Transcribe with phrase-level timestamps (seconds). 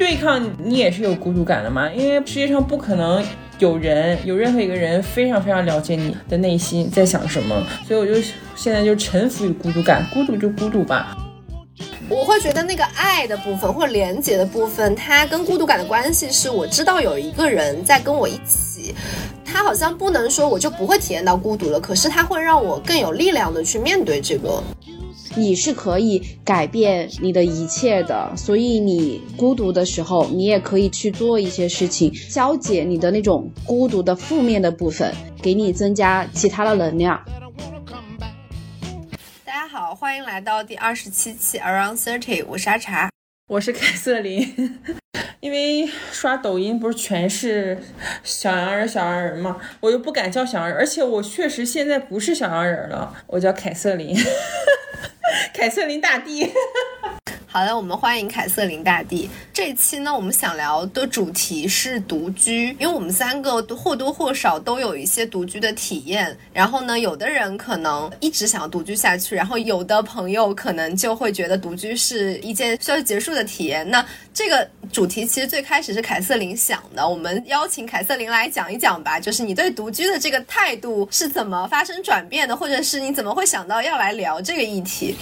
[0.00, 3.22] 对抗你也是有孤独感的嘛，因为世界上不可能
[3.58, 8.14] 有人有任何一个人非常非常了解你的内心在想什么，所以我就
[8.56, 11.14] 现在就臣服于孤独感，孤独就孤独吧。
[12.08, 18.94] 我会觉得那个爱的部分或者连接的部分，它跟孤独感的关系是我知道有一个人在跟我一起，
[19.44, 24.62] 他好像不能说我就不会体验到孤独了，可是他会让我更有力量的去面对这个。
[25.36, 37.24] 你是可以改变你的一切的，所以你孤独的时候，你也可以去做一些事情，消解你的那种孤独的负面的部分，给你增加其他的能量。
[39.44, 43.08] 大家好，欢迎来到第二十七期 Around Thirty，我是阿茶，
[43.46, 44.80] 我是凯瑟琳。
[45.38, 47.78] 因为刷抖音不是全是
[48.24, 54.14] 小洋人、小洋人嘛，我又不敢叫小洋人，而且我确实现在不是小洋人了，我叫凯瑟琳。
[55.52, 56.52] 凯瑟琳大帝。
[57.52, 59.28] 好的，我们欢迎凯瑟琳大帝。
[59.52, 66.38] 这期呢，我们想聊的主题是独居，因为我们三个或多或少都有一些独居的体验。
[66.52, 73.90] 然后呢，有的人可能一直想要独居下去，然后有的朋友可能就会觉得独居是一件需要结束的体验。
[73.90, 85.16] 那这个主题其实最开始是凯瑟琳想的，我们邀请凯瑟琳来讲一讲吧，就是你对独居的这个态度是怎么发生转变的，或者是你怎么会想到要来聊这个议题？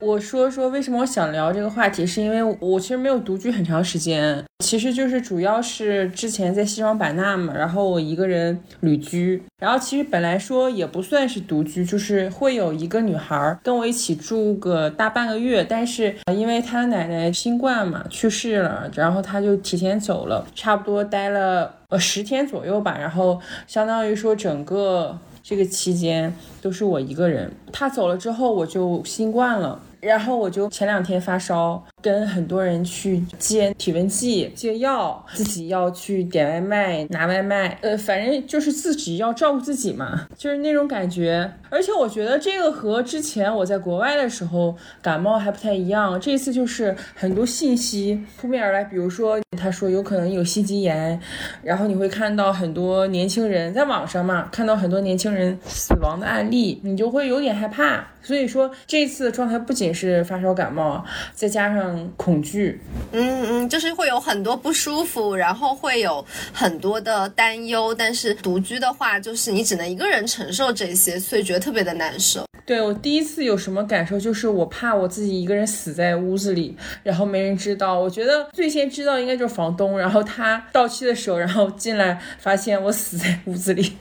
[0.00, 29.78] 我说说为什么我想聊这个话题，是因为我其实没有独居很长时间，其实就是主要是之前在西双版纳嘛，然后我一个人旅居，然后其实本来说也不算是独居，就是会有一个女孩跟我一起住个大半个月，但是因为她奶奶新冠嘛去世了，然后她就提前走了，差不多待了呃十天左右吧，然后相当于说整个这个期间都是我一个人，她走了之后我就新冠了。
[30.00, 31.82] 然后我就前两天发烧。
[32.02, 41.52] 跟很多人去接体温计、借药，自己要去点外卖、拿外卖，呃，反正就是自己要照顾自己嘛，就是那种感觉。
[41.68, 51.20] 而且我觉得这个和之前我在国外的时候感冒还不太一样，这次就是很多信息扑面而来，比如说他说有可能有心肌炎，
[51.62, 58.06] 然后你会看到很多年轻人在网上嘛，看到很多年轻人死亡的案例，你就会有点害怕。
[58.22, 61.04] 所以说这次的状态不仅是发烧感冒，
[61.34, 61.89] 再加上。
[62.16, 62.80] 恐惧，
[63.12, 67.94] 嗯嗯，就是会有很多不舒服，然后会有很多的担忧。
[67.94, 72.44] 但是独居的话，就是你只能一个人承受这些，所以觉得特别的难受。
[72.66, 77.98] 对我第一次有什么感受，就是我怕我自己一个人死在屋子里，然后没人知道。
[77.98, 83.96] 我觉得最先知道应该就是房东，然后他到期的时候，然后进来发现我死在屋子里。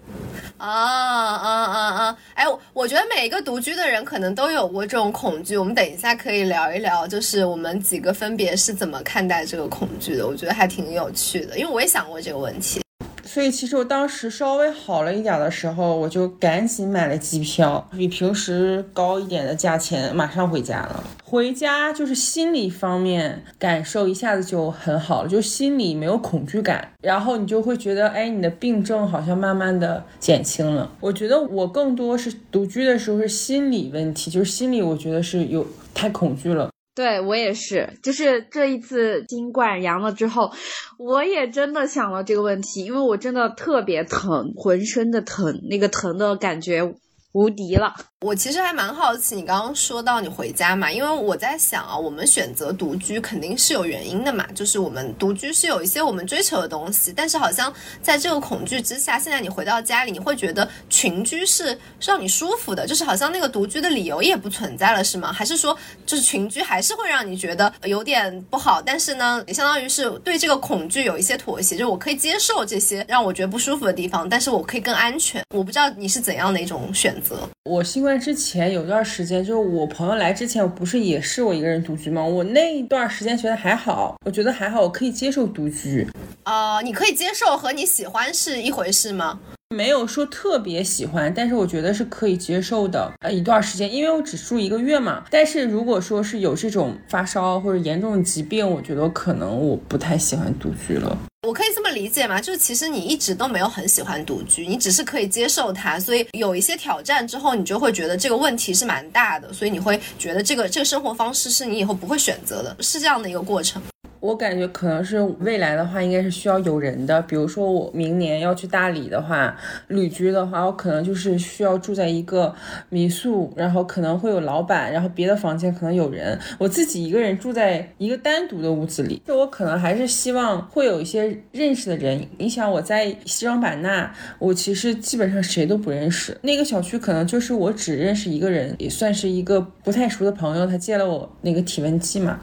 [0.58, 2.18] 啊啊啊啊！
[2.34, 5.56] 哎，我觉得每一个独居的人可能都有过这种恐惧。
[5.56, 10.28] 我们等一下可以聊一聊，就是我们几个分别是怎么看待这个恐惧的。
[10.28, 12.82] 我觉得还挺有趣的，因为我也想过这个问题。
[13.24, 21.04] 所以其实我当时稍微好了一点的时候，我就赶紧买了机票，比平时高一点的价钱，马上回家了。
[21.24, 30.92] 回家就是心理方面感受一下子就很好了，就心里没有恐惧感，然后你就会觉得，哎，你的病症好像慢慢的减轻了。
[31.00, 36.72] 我觉得我更多是独居的时候是心理问题，就是心里我觉得是有太恐惧了。
[37.00, 40.52] 对我也是，就是这一次新冠阳了之后，
[40.98, 46.94] 我也真的想了这个问题，因为我真的特别疼，浑身的疼，那个疼的感觉
[47.32, 47.96] 无敌了。
[48.26, 65.32] 我其实还蛮好奇，你刚刚说到你回家嘛，因为我在想啊，我们选择独居肯定是有原因的嘛，就是我们独居是有一些我们追求的东西，但是好像在这个恐惧之下，现在你回到家里，你会觉得群居是让你舒服的，就是好像那个独居的理由也不存在了，是吗？
[65.32, 65.74] 还是说
[66.06, 68.82] 就是群居还是会让你觉得有点不好？
[68.82, 75.42] 但是呢，也相当于是对这个恐惧有一些妥协，就是我可以接受这些让我觉得不舒服的地方，但是我可以更安全。
[75.56, 78.20] 我不知道你是怎样的一种选择，我新冠。
[78.20, 82.24] 之前有段时间，就是我朋友来之前，我不是也是我一个人独居吗？
[82.24, 86.06] 我那一段时间觉得还好，我觉得还好，我可以接受独居。
[86.44, 89.40] 啊，你可以接受和你喜欢是一回事吗？
[89.76, 93.14] 没有说特别喜欢，但是我觉得是可以接受的。
[93.20, 95.24] 呃，一段时间，因为我只住一个月嘛。
[95.30, 101.16] 但是如果说是有这种发烧或者严重的疾病，我觉得可能我不太喜欢独居了。
[101.48, 102.42] 我可以这么理解吗？
[102.42, 113.80] 就是其实你一直都没有很喜欢独居，你只是可以接受它，所以有一些挑战之后，你就会觉得这个问题是蛮大的，所以你会觉得这个这个生活方式是你以后不会选择的，是这样的一个过程。
[114.20, 117.22] 我感觉可能是未来的话，应该是需要有人的。
[117.22, 119.56] 比如说我明年要去大理的话，
[119.88, 122.54] 旅居的话，我可能就是需要住在一个
[122.90, 129.22] 民宿，然后可能会有老板，然后别的房间可能有人，我自己一个人住在一个单独的屋子里。
[129.26, 132.26] 就我可能还是希望会有一些认识的人。
[132.38, 142.42] 你想我在西双版纳，我其实基本上谁都不认识，那个小区可能就是我只认识一个人，也算是一个不太熟的朋友，他借了我那个体温计嘛。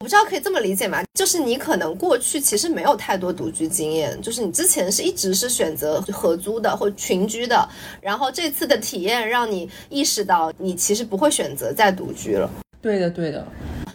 [0.00, 1.02] 我不知道可以这么理解吗？
[1.14, 7.66] 就是你可能过去其实没有太多独居经验，就是你之前是一直是选择合租的或群居的，
[8.02, 12.48] 然后这次的体验让你意识到你其实不会选择再独居了。
[12.82, 13.44] 对的，对的。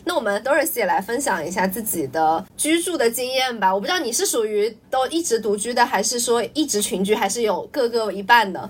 [0.04, 3.72] 那我们 Doris 也来分享一下自己的居住的经验吧。
[3.72, 8.68] 我不知道你是属于都一直独居的，还是说一直群居，还是有各个一半的。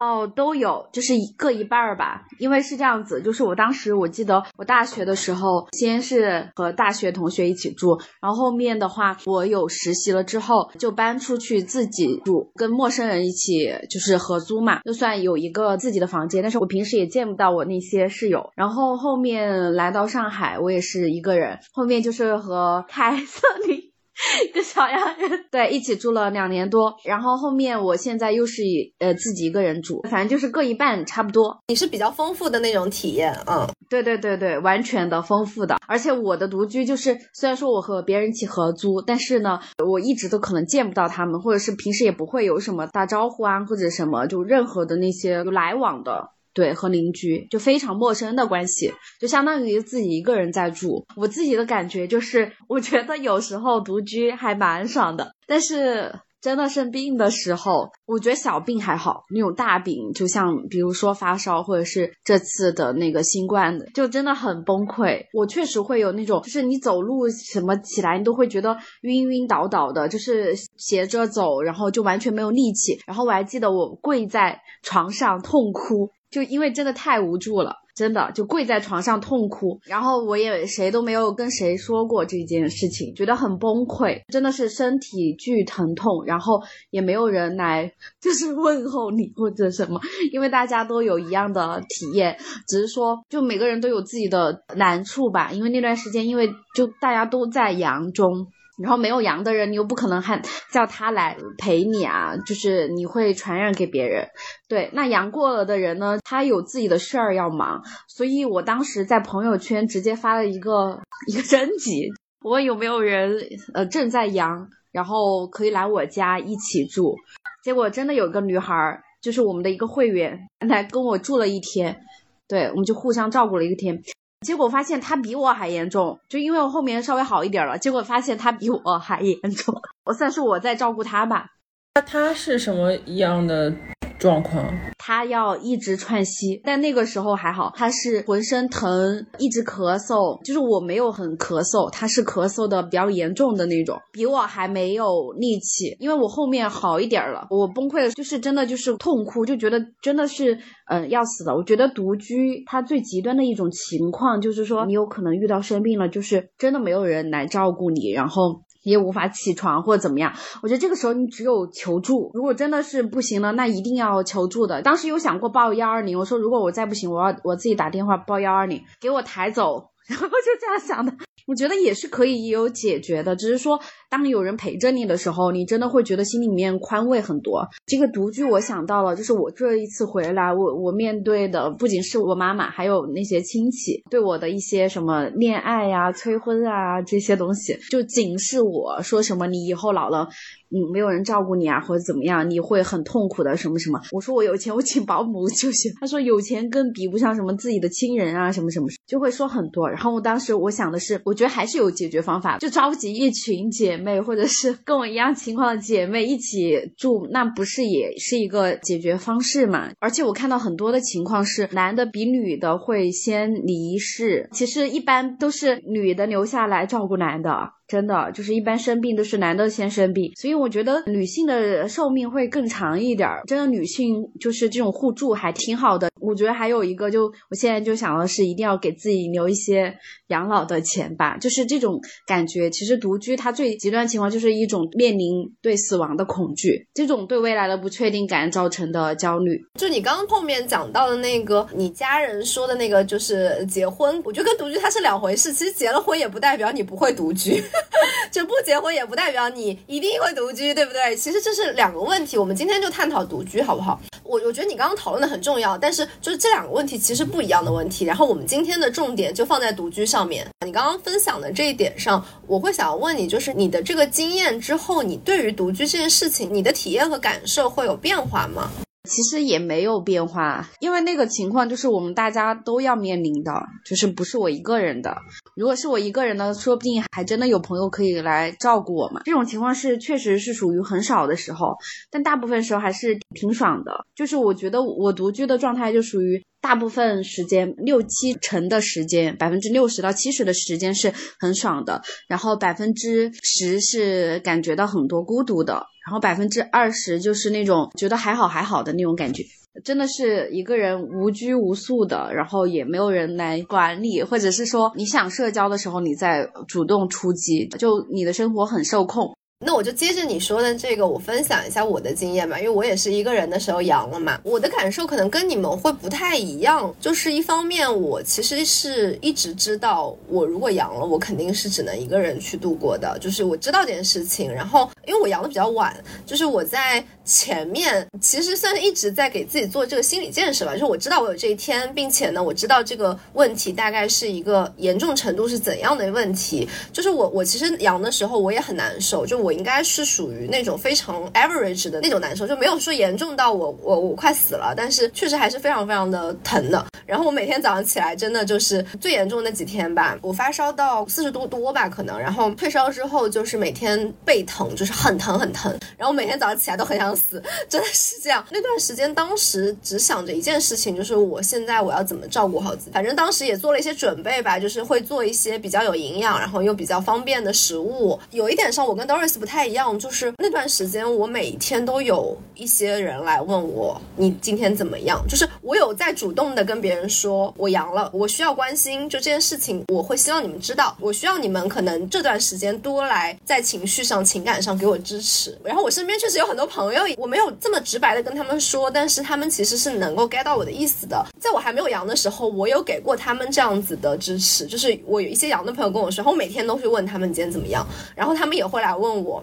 [0.00, 2.26] 哦，都有，就是各一半儿吧。
[2.38, 18.50] 因为是这样子，就是我当时我记得我大学的时候，先是和大学同学一起住，然后后面的话我有实习了之后，就搬出去自己住，跟陌生人一起就是合租嘛，就算有一个自己的房间，但是我平时也见不到我那些室友。
[18.56, 23.89] 然后后面来到上海，我也是一个人，后面就是和 凯瑟琳。
[24.48, 31.58] 一个小洋人， 对，一起住了两年多，然后后面我现在又是以呃自己一个人住，反正就是各一半差不多。
[31.68, 35.76] 你是比较丰富的那种体验，嗯，对对对对，完全的丰富的。
[35.86, 46.30] 而且我的独居就是，虽然说我和别人一起合租，但是呢，我一直都可能见不到他们，或者是平时也不会有什么打招呼啊，或者什么，就任何的那些有来往的。
[46.52, 51.06] 对，和邻居就非常陌生的关系，就相当于自己一个人在住。
[51.16, 65.26] 我自己的感觉就是，我觉得有时候独居还蛮爽的，但是真的生病的时候，我觉得小病还好，那种大病，就像比如说发烧，或者是这次的那个新冠，就真的很崩溃。
[65.34, 72.98] 我确实会有那种，就是你走路什么起来，你都会觉得晕晕倒倒的，就是斜着走，然后就完全没有力气。
[73.06, 76.10] 然后我还记得我跪在床上痛哭。
[76.30, 90.00] 就因为真的太无助了，真的就跪在床上痛哭，然后我也谁都没有跟谁说过这件事情，觉得很崩溃，真的是身体巨疼痛，然后也没有人来就是问候你或者什么，
[90.32, 92.38] 因为大家都有一样的体验，
[92.68, 98.46] 只是说就每个人都有自己的难处吧，因为那段时间因为就大家都在阳中。
[98.82, 100.40] 然后没有阳的人，你又不可能喊
[100.72, 104.26] 叫他来陪你啊，就是你会传染给别人。
[104.68, 112.08] 对，那阳过了的人呢，他有自己的事儿要忙，所以我当时在朋友圈直接发了一个 一个征集，
[112.42, 113.38] 我问有没有人
[113.74, 117.14] 呃正在阳，然后可以来我家一起住。
[117.62, 122.00] 结果真的有个女孩儿，就是我们的一个会员来跟我住了一天，
[122.48, 124.02] 对，我们就互相照顾了一天。
[124.46, 129.82] 结果发现他比我还严重，就因为我后面稍微好一点了，结果发现他比我还严重。
[130.04, 131.46] 我算是我在照顾他吧。
[131.94, 133.74] 那他是什么样的？
[134.20, 151.56] 状况，他要一直喘息，但那个时候还好，他是浑身疼，一直咳嗽，就是我没有很咳嗽，他是咳嗽的比较严重的那种，比我还没有力气，因为我后面好一点了，我崩溃了，就是真的就是痛哭，就觉得真的是嗯要死了。
[151.56, 158.60] 我觉得独居它最极端的一种情况就是说，你有可能遇到生病了，就是真的没有人来照顾你，然后。
[158.82, 160.32] 也无法起床或者怎么样，
[160.62, 162.30] 我觉得这个时候你只有求助。
[162.34, 164.82] 如果真的是不行了，那一定要求助的。
[164.82, 169.90] 当时有想过报幺二零，我说如果我再不行，我要我自己打电话报幺二零，给我抬走。
[170.08, 171.12] 然后就这样想的，
[171.46, 177.68] 我觉得也是可以有解决的，只是说当有人陪着你的时候，你真的会觉得心里面宽慰很多。
[177.86, 190.28] 这个独居我想到了，就是我这一次回来，我我面对的不仅是我妈妈，还有那些亲戚对我的一些什么恋爱呀、催婚啊这些东西，就警示我说什么你以后老了。
[190.72, 194.00] 嗯，没有人照顾你啊，或者怎么样，你会很痛苦的，什么什么。
[194.12, 195.92] 我说我有钱，我请保姆就行。
[196.00, 199.88] 他说有钱更比不上什么自己的亲人啊，什么什么，就会说很多。
[199.88, 209.90] 然后我当时我想的是，我觉得还是有解决方法，就召集一群姐妹，或者是跟我一样情况的姐妹一起住，那不是也是一个解决方式嘛？
[209.98, 217.72] 而且我看到很多的情况是，男的比女的会先离世，其实一般都是女的留下来照顾男的。
[217.90, 223.42] 真的就是一般生病都是男的先生病，所以我觉得女性的寿命会更长一点儿。
[223.48, 226.08] 真的女性就是这种互助还挺好的。
[226.20, 229.92] 我觉得还有一个，就我现在就想的是，一定要给自己留一些
[230.28, 231.36] 养老的钱吧。
[231.38, 239.58] 就是这种感觉，其实独居它最极端情况就是一种面临对死亡的恐惧，这种对未来的不确定感造成的焦虑。
[239.80, 245.52] 就你刚刚后面讲到的那个，你家人说的那个，就是结婚，我觉得跟独居它是两回事。
[245.52, 247.62] 其实结了婚也不代表你不会独居。
[248.30, 251.16] 就不结婚也不代表你一定会独居，对不对？
[251.16, 254.00] 其实这是两个问题，我们今天就探讨独居好不好？
[254.22, 258.04] 我我觉得你刚刚讨论的很重要，但是就是这两个问题其实不一样的问题。
[258.04, 260.46] 然后我们今天的重点就放在独居上面。
[260.64, 268.70] 你刚刚分享的这一点上，我会想要问你，就是你的这个经验之后，你对于独居这件事情，你的体验和感受会有变化吗？
[269.08, 273.50] 其实也没有变化，因为那个情况就是我们大家都要面临的，
[273.84, 275.16] 就是不是我一个人的。
[275.60, 279.20] 如果是我一个人呢，说不定还真的有朋友可以来照顾我嘛。
[279.26, 281.76] 这种情况是确实是属于很少的时候，
[282.10, 284.06] 但大部分时候还是挺爽的。
[284.14, 295.86] 就是我觉得我独居的状态就属于大部分时间六七成的时间，百分之六十到七十的时间是很爽的，然后百分之十是感觉到很多孤独的。
[296.06, 299.44] 然后百分之二十就是那种觉得还好还好的那种感觉，
[299.84, 309.36] 真的是一个人无拘无束的，然后也没有人来管理，或者是说你想社交的时候你再主动出击，就你的生活很受控。
[309.62, 316.92] 那我就接着你说的这个，我分享一下我的经验吧，因为我也是一个人的时候阳了嘛，我的感受可能跟你们会不太一样。
[316.98, 324.50] 就是一方面，我其实是一直知道，我如果阳了，我肯定是只能一个人去度过的，就是我知道这件事情。
[324.50, 336.68] 然后，因为我阳的比较晚，就是我在前面其实算是一直在给自己做这个心理建设吧，就是我知道我有这一天，并且呢，我知道这个问题大概是一个严重程度是怎样的问题。
[336.92, 339.60] 就是我我其实阳的时候我也很难受，就我。
[339.60, 346.86] 应该是属于那种非常 average 的那种难受，就没有说严重到我我我快死了，但是确实还是非常非常的疼的。
[347.04, 358.44] 然后我每天早上起来，真的就是最严重那几天吧，我发烧到四十度多吧，可能，然后退烧之后就是每天背疼，就是很疼很疼，然后每天早上起来都很想死，真的是这样。
[358.50, 362.90] 那段时间，当时只想着一件事情，就是我现在我要怎么照顾好自己。
[362.92, 368.16] 反正当时也做了一些准备吧，就是会做一些比较有营养，然后又比较方便的食物。
[368.30, 375.22] 有一点上，我跟 Doris 不太一样，就是那段时间我每天都有一些人来问我，你今天怎么样？
[375.28, 377.00] 就是我有在主动的跟别人。
[377.00, 385.56] 人说我阳了，我需要关心，就这件事情，我会希望你们知道，我需要你们可能这段时间多来在情绪上、情感上给我支持。
[385.64, 391.24] 然后我身边确实有很多朋友，我没有这么直白的跟他们说，但是他们其实是能够 get 到我的意思的。
[391.38, 399.42] 在我还没有阳的时候，我有给过他们这样子的支持，就是我有一些阳的朋友跟我说，我每天都会问他们今天怎么样，然后他们也会来问我。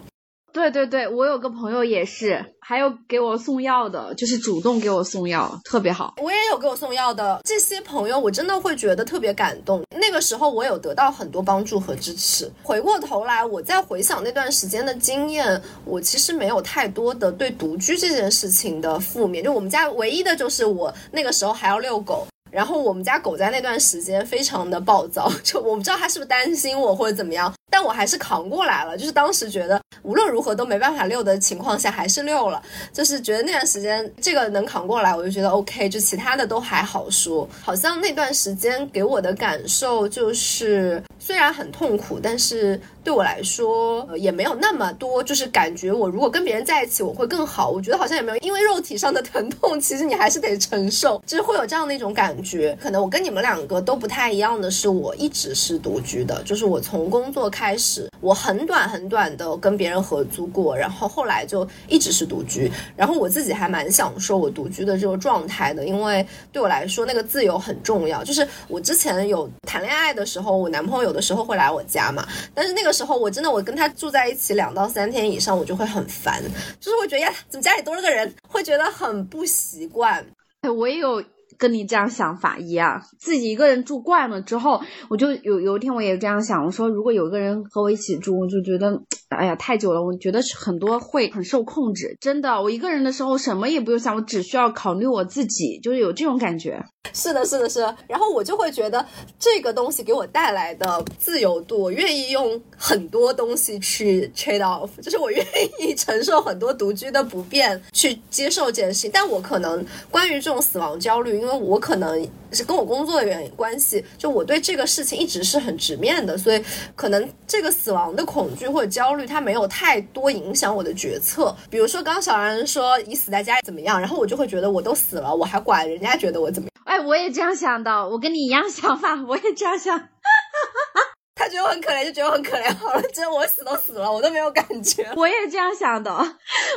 [0.57, 6.15] 对对对，我有个朋友也是，还有给我送药的，就是主动给我送药，特别好。
[6.17, 9.83] 我也有给我送药的这些朋友，我真的会觉得特别感动。
[9.91, 12.51] 那个时候我有得到很多帮助和支持。
[12.63, 19.43] 回过头来，我再回想那段时间的经验，我其实没有太多的对独居这件事情的负面。
[19.43, 22.25] 就我们家唯一的就是我那个时候还要遛狗。
[22.57, 28.97] 然后我们家狗在那段时间非常的暴躁， 就我不知道它是不是担心我或者怎么样，但我还是扛过来了。
[28.97, 32.59] 就是当时觉得无论如何都没办法遛的情况下，还是遛了。
[32.91, 35.87] 就是觉得那段时间这个能扛过来，我就觉得 OK。
[35.87, 37.47] 就其他的都还好说。
[37.61, 42.79] 好像那段时间给我的感受就是，虽然很痛苦，但是。
[43.03, 47.69] 对我来说，也没有那么多，就是感觉我如果跟别人在一起，我会更好。
[47.69, 52.77] 我觉得好像也没有，因为肉体上的 疼痛，其实你还是得承受，就是会有这样的一种感觉。
[52.81, 62.69] 可能我跟你们两个都不太一样的是，我一直是独居的，就是我从工作开始，我很短很短的跟别人合租过，然后后来就一直是独居。
[62.95, 68.21] 然后我自己还蛮享受我独居的这个状态的，因为对我来说那个自由很重要。
[68.23, 72.93] 就是我之前有谈恋爱的时候，我男朋友有的时候会来我家嘛，但是那个。
[72.97, 76.41] 时候我真的我跟他住在一起两到三天以上，我就会很烦，
[76.79, 80.25] 就是会觉得呀，怎么家里多了个人，会觉得很不习惯。
[80.61, 81.23] 哎，我也有
[81.57, 89.01] 跟你这样想法一样，自己一个人住惯了之后，我就有有一天我也这样想，我说如果有一个人和我一起住，我就觉得。
[89.37, 92.17] 哎呀，太久了，我觉得很多会很受控制。
[92.19, 96.83] 真的，我一个人的时候什么也不用想，我只需要考虑我自己，就是有这种感觉。
[97.13, 97.95] 是的，是的，是的。
[98.07, 99.05] 然后我就会觉得
[99.39, 105.45] 这个东西给我带来的自由度，我愿意用很多东西去 trade off，就是我愿
[105.79, 109.11] 意承受很多独居的不便，去接受这件事情。
[109.13, 116.63] 但我可能关于这种死亡焦虑，因为我可能是跟我工作的原因关系，就我对这个事情一直是很直面的，所以
[116.95, 119.27] 可能这个死亡的恐惧或者焦虑。
[119.27, 126.83] 它没有太多影响我的决策，比如说刚小然说你死在家里怎么样，然后我就会觉得我都死了，我还管人家觉得我怎么样？
[126.85, 129.99] 哎，我也这样想的，我跟你一样想法，我也这样想。
[131.35, 135.11] 他觉得我很可怜，就觉得我很可怜好了，真我死都死了，我都没有感觉。
[135.15, 136.11] 我也这样想的，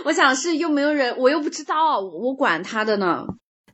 [0.04, 3.24] 我想是又没有人，我又不知道，我管他的呢。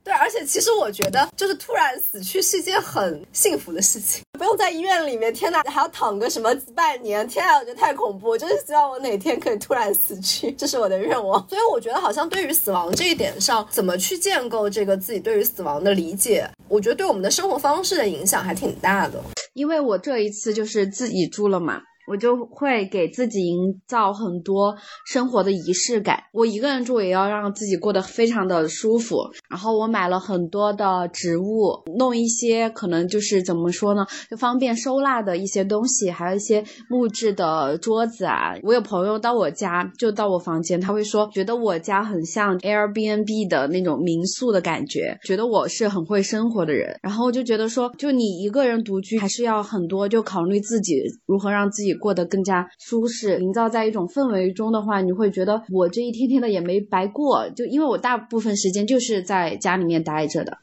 [0.07, 4.21] 对，而且其实我觉得，就是突然死去是一件很幸福的事情。
[4.39, 8.29] 不用在医院里面，天呐，还要躺个什么半年，天啊，我觉得太恐怖。
[8.29, 11.45] 我就是希望我哪天可以突然死去，这是我的愿望。
[11.49, 19.21] 所以我觉得好像对于死亡这一点上，怎么去建构这个自己对于死亡的理解，我觉得对我们的生活方式的影响还挺大的。
[19.55, 21.81] 因为我这一次就是自己住了嘛。
[22.07, 24.73] 我就会给自己营造很多
[25.05, 26.23] 生活的仪式感。
[26.31, 29.17] 我一个人住也要让自己过得非常的舒服。
[29.49, 38.55] 然后我买了很多的植物，弄一些可能就是怎么说呢，就方便收纳的一些东西，还有一些木质的桌子啊。
[38.63, 46.97] 我有朋友到我家，就到我房间，他会说觉得我家很像 Airbnb 的那种民宿的感觉，觉得我是很会生活的人。
[47.03, 50.95] 然后我就觉得说，就你一个人独居，还是要很多就考虑自己
[51.25, 51.96] 如何让自己。
[51.97, 60.57] 过得更加舒适，营造在一种氛围中的话，你会觉得我这一天天的也没白过，就因为我大部分时间就是在家里面待着的。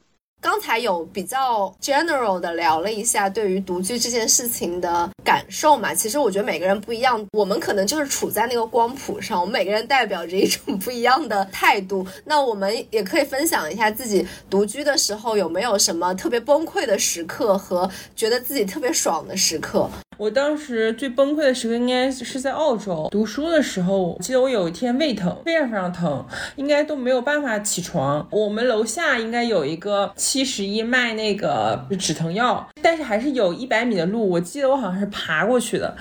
[0.45, 12.05] 刚才有比较 general 的聊了一下对于独居这件事情的感受嘛，其实我觉得每个人不一样，我们可能就是处在那个光谱上，我们每个人代表着一种不一样的态度。
[12.25, 19.89] 那我们也可以分享一下自己独居的时候有没有什么特别崩溃的时刻和觉得自己特别爽的时刻。
[20.17, 26.25] 我当时最崩溃的时刻应该是在澳洲读书的时候，我记得我有一天胃疼，非常非常疼，
[26.55, 28.25] 应该都没有办法起床。
[28.31, 35.95] 我们楼下应该有一个七十一卖那个止疼药，但是还是有一百米的路，我记得我好像是爬过去的，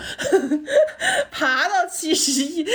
[1.30, 2.66] 爬到七十一，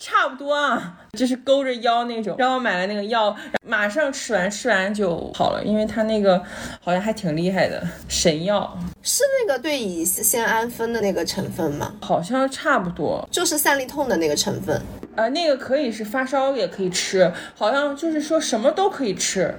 [0.00, 0.98] 差不多啊。
[1.12, 3.34] 就是勾着腰那种，让我买了那个药，
[3.64, 6.42] 马上吃完，吃完就好了，因为它那个
[6.80, 11.94] 好像还挺厉害的神药，是那个对乙酰氨酚的那个成分吗？
[12.02, 14.82] 好像差不多，就是散利痛的那个成分。
[15.14, 19.54] 呃，那个可以是发烧也可以吃，好像就是说什么都可以吃。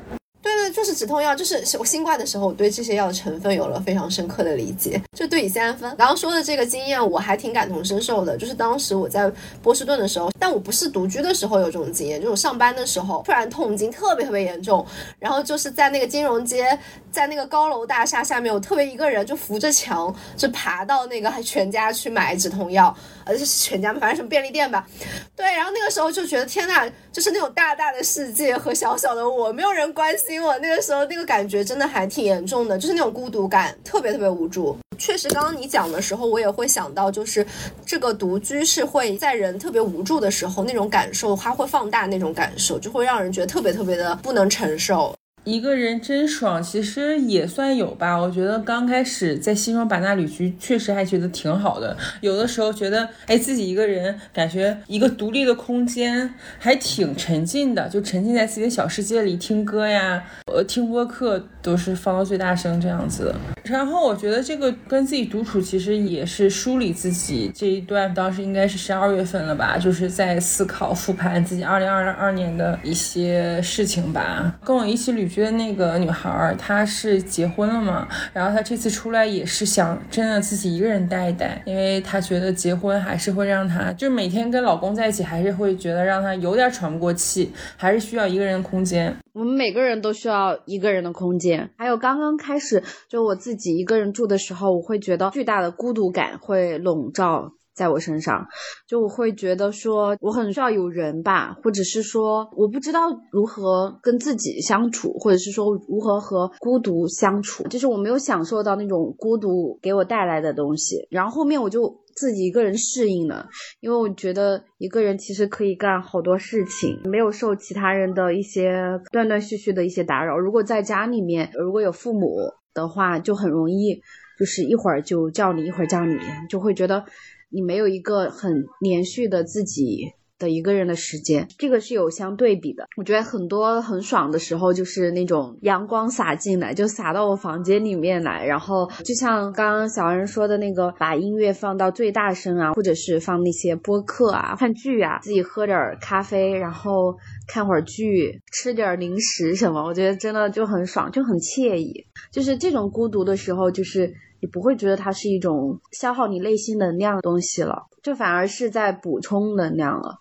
[0.77, 5.01] 就是止痛药，就是我新冠的时候，我对这些药的成分有了非常深刻的理解。
[5.17, 8.37] 就对乙酰氨酚，刚刚说的这个经验，我还挺感同身受的。
[8.37, 9.27] 就是当时我在
[9.63, 14.85] 波士顿的时候，但我不是独居的时候有这种经验，就是我上班的时候突然痛经特别特别严重，
[15.17, 16.77] 然后就是在那个金融街，
[17.11, 24.87] 在那个高楼大厦下面，我特别一个人就扶着墙就爬到那个全家去买止痛药，呃，就是全家反正什么便利店吧。
[25.35, 30.39] 对，然后那个时候就觉得天呐，就是那种大大的世界和小小的我，没有人关心。
[30.43, 34.77] 我那那个时候那个感觉真的还挺严重的，就是那种孤独感，特别特别无助。
[34.97, 37.45] 确实，刚刚你讲的时候，我也会想到，就是
[37.85, 45.16] 这个独居是会在人特别无助的时候，那种感受，它会放大那种感受，就会让人觉得特别特别的不能承受。
[45.47, 48.19] 一个人真爽，其实也算有吧。
[48.19, 51.95] 我觉得刚开始在西双版纳旅居，确实还觉得挺好的。
[52.19, 60.21] 有的时候觉得，哎，自己一个人，感觉一个独立的空间，还挺沉浸的，就沉浸在自己的小世界里，听歌呀，
[60.53, 63.33] 呃，听播客都是放到最大声这样子。
[63.63, 68.13] 然后我觉得这个跟自己独处，其实也是梳理自己这一段。
[68.13, 74.53] 当时应该是十二月份了吧，就是在思考复盘自己二零二二年的一些事情吧。
[74.65, 75.37] 跟我一起旅居。
[75.37, 89.15] 觉得那个女孩儿她是结婚了嘛，然后她这次出来也是想真的自己一个人待一待，因为她觉得结婚还是会让她，就是每天跟老公在一起，还是会觉得让她有点喘不过气，还是需要一个人的空间。
[89.33, 91.69] 我们每个人都需要一个人的空间。
[91.77, 97.51] 还有刚刚开始就我自己一个人住的时候，我会觉得巨大的孤独感会笼罩。
[97.77, 98.47] 在我身上，
[98.87, 111.07] 就我会觉得说我很需要有人吧，或者是说我不知道如何跟自己相处，或者是说如何和孤独相处，就是我没有享受到那种孤独给我带来的东西。
[111.11, 113.47] 然后后面我就自己一个人适应了，
[113.79, 120.35] 因为我觉得一个人其实可以干好多事情，没有受其他人的一些断断续续的一些打扰。
[120.35, 122.37] 如果在家里面，如果有父母
[122.73, 124.01] 的话，就很容易
[124.39, 126.15] 就是一会儿就叫你，一会儿叫你，
[126.49, 127.05] 就会觉得。
[127.49, 132.85] 你没有一个很连续的自己的一个人的时间，这个是有相对比的。
[132.95, 152.05] 我觉得很多很爽的时候，就是那种阳光洒进来，就洒到我房间里面来，然后就像刚刚小人说的那个，把音乐放到最大声啊，或者是放那些播客啊、看剧啊，自己喝点咖啡，然后看会儿剧，吃点零食什么，我觉得真的就很爽，就很惬意。
[152.31, 154.13] 就是这种孤独的时候，就是。
[154.39, 160.19] 你不会觉得它是一种消耗你内心能量的东西了，就反而是在补充能量了。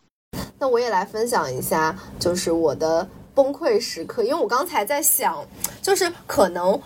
[0.59, 5.47] 那我也来分享一下，就是我的崩溃时刻，因为我刚才在想，
[5.83, 6.81] 就是可能。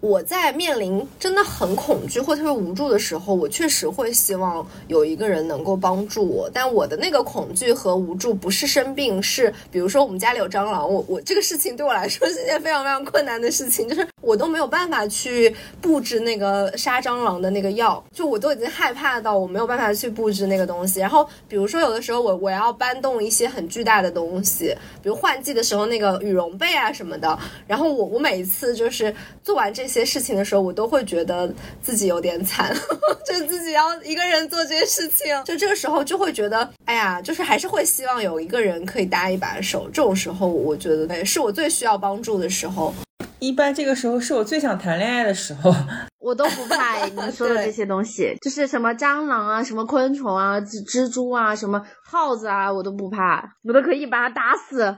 [0.00, 6.46] 我在面临真的很恐惧或特别无助的时候，我确实会希望有一个人能够帮助我。
[6.52, 13.88] 但我的那个恐惧和无助不是生病，是比如说我们家里有蟑螂，我我这个事情对我来说是一件非常非常困难的事情。
[13.88, 21.00] 就是我都没有办法去布置那个杀蟑螂的那个药，就我都已经害怕到我没有办法去布置那个东西。
[21.00, 31.52] 然后比如说有的时候我我要搬动一些很巨大的东西，比如换季的时候那个羽绒被啊什么的，然后我我每一次就是做完这些事情的时候，我都会觉得
[31.82, 32.74] 自己有点惨，
[33.26, 39.88] 就自己要一个人做这些事情，就这个时候就会觉得，哎呀，就是还是会希望有一个人可以搭一把手。
[39.92, 42.94] 这种时候，我觉得是我最需要帮助的时候。
[43.40, 45.70] 一般这个时候是我最想谈恋爱的时候，
[46.18, 54.96] 我都不怕你说的这些东西，就是什么蟑螂啊、什么昆虫啊、蜘蜘蛛啊、什么耗子啊，我都不怕，我都可以把它打死。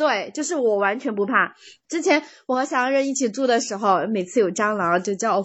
[0.00, 1.54] 对，就是我完全不怕。
[1.90, 5.44] 之前我和小人一起住的时候，每次有蟑螂就叫我，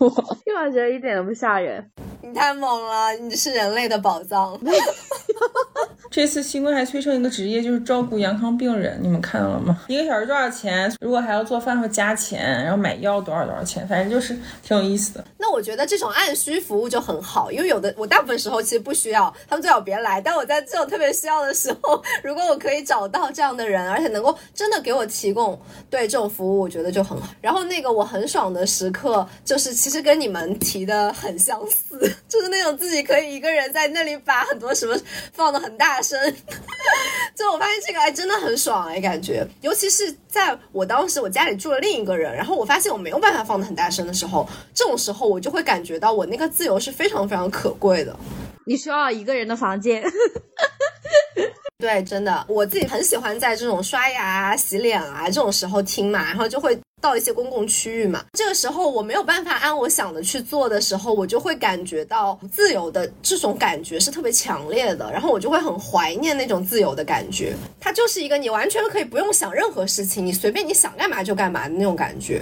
[0.44, 1.88] 因为我觉得一点都不吓人。
[2.20, 4.58] 你太猛了，你是人类的宝藏。
[6.10, 9.82] 这次新冠还催生一个职业，就是照顾阳康病人，你们看到了吗？
[9.88, 10.92] 一个小时多少钱？
[11.00, 13.86] 如果还要做饭会加钱，然后买药多少多少钱？
[13.88, 15.24] 反正就是挺有意思的。
[15.38, 20.20] 那我觉得这种按需服务就很好，因为有的我大部分时候其实不需要，他们最好别来。
[20.20, 25.60] 但我在这种特别需要的时候， 如果我可以找到这样的人，而且能够真的给我提供
[25.94, 27.28] 对这种服务，我觉得就很好。
[27.40, 34.98] 然后那个我很爽的时刻，就是其实跟你们提的很相似， 就是那种自己可以一个人在那里把很多什么
[35.32, 36.02] 放的很大。
[36.02, 36.18] 声，
[37.36, 48.14] 就我发现这个哎真的很爽哎，感觉，尤其是在我当时我家里住了另一个人，然后我发现我没有办法放的很大声的时候，这种时候我就会感觉到我那个自由是非常非常可贵的。
[48.66, 50.02] 你需要一个人的房间。
[51.84, 58.24] 对，真的，我自己很喜欢在这种刷牙、洗脸啊这种时候听嘛，然后就会到一些公共区域嘛。
[58.32, 67.52] 这个时候我没有办法按我想的去做的时候，我就会感觉到自由的这种感觉是特别强烈的，然后我就会很怀念那种自由的感觉。
[67.78, 72.40] 它就是一个你完全可以不用想任何事情，你随便你想干嘛就干嘛的那种感觉。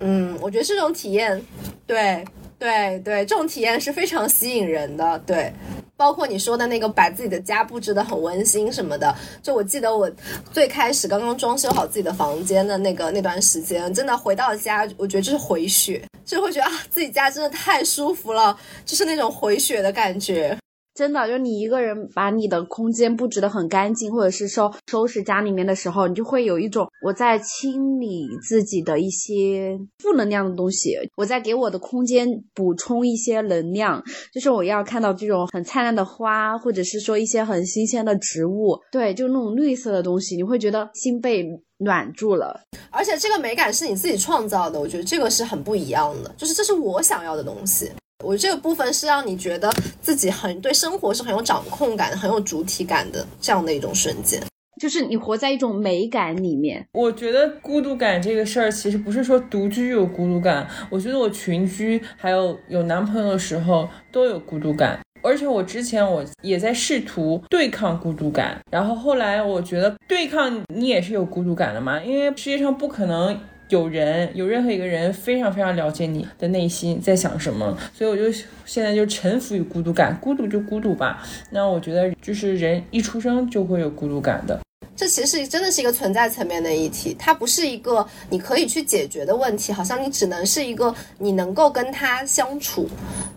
[0.00, 1.42] 嗯，我觉得这种体验，
[1.86, 2.22] 对
[2.58, 5.18] 对对，这种体验是非常吸引人的。
[5.20, 5.50] 对。
[5.96, 10.10] 包括你说的那个把自己的家布置的很温馨什么的，就我记得我
[10.52, 20.58] 最开始刚刚装修好自己的房间的那个那段时间，真的回到家，我觉得就是回血，就会觉得啊自己家真的太舒服了，就是那种回血的感觉。
[20.94, 34.02] 真的，就你一个人把你的空间布置的很干净，或者是收收拾家里面的时候，你就会有一种我在清理自己的一些负能量的东西，我在给我的空间补充一些能量。
[34.32, 41.44] 就是我要看到这种很灿烂的花，或者是说一些很新鲜的植物，对，就那种绿色的东西，你会觉得心被
[41.78, 42.60] 暖住了。
[42.90, 47.90] 而且这个美感是你自己创造的，我觉得这个是很不一样的，就是这是我想要的东西。
[48.24, 54.42] 我这个部分是让你觉得自己很对生活是很有掌控感、很有主体感的这样的一种瞬间，
[54.80, 56.86] 就是你活在一种美感里面。
[56.92, 73.38] 我觉得孤独感这个事儿，其实不是说独居有孤独感，我觉得我群居还有有男朋友的时候都有孤独感，而且我之前我也在试图对抗孤独感，然后后来我觉得对抗你也是有孤独感的嘛，因为世界上不可能。
[73.68, 78.30] 有人有任何一个人非常非常了解你的内心在想什么，所以我就
[78.64, 81.22] 现在就臣服于孤独感，孤独就孤独吧。
[81.50, 84.60] 那我觉得就是人一出生就会有孤独感的。
[84.96, 92.88] 这其实真的是一个存在层面的议题，它不是一个你可以去解决的问题，好像你只能是一个你能够跟他相处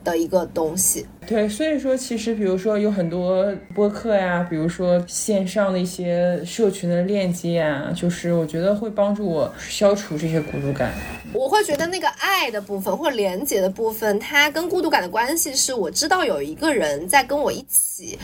[0.03, 1.05] 的一个东西。
[1.27, 10.93] 对，所以说其实比如说有很多播客呀，比如说线上的一些社群的链接啊，就是我觉得会帮助我消除这些孤独感。
[11.33, 18.17] 我会觉得那个爱的部分或者连接的部分，它跟孤独感的关系是我知道有一个人在跟我一起，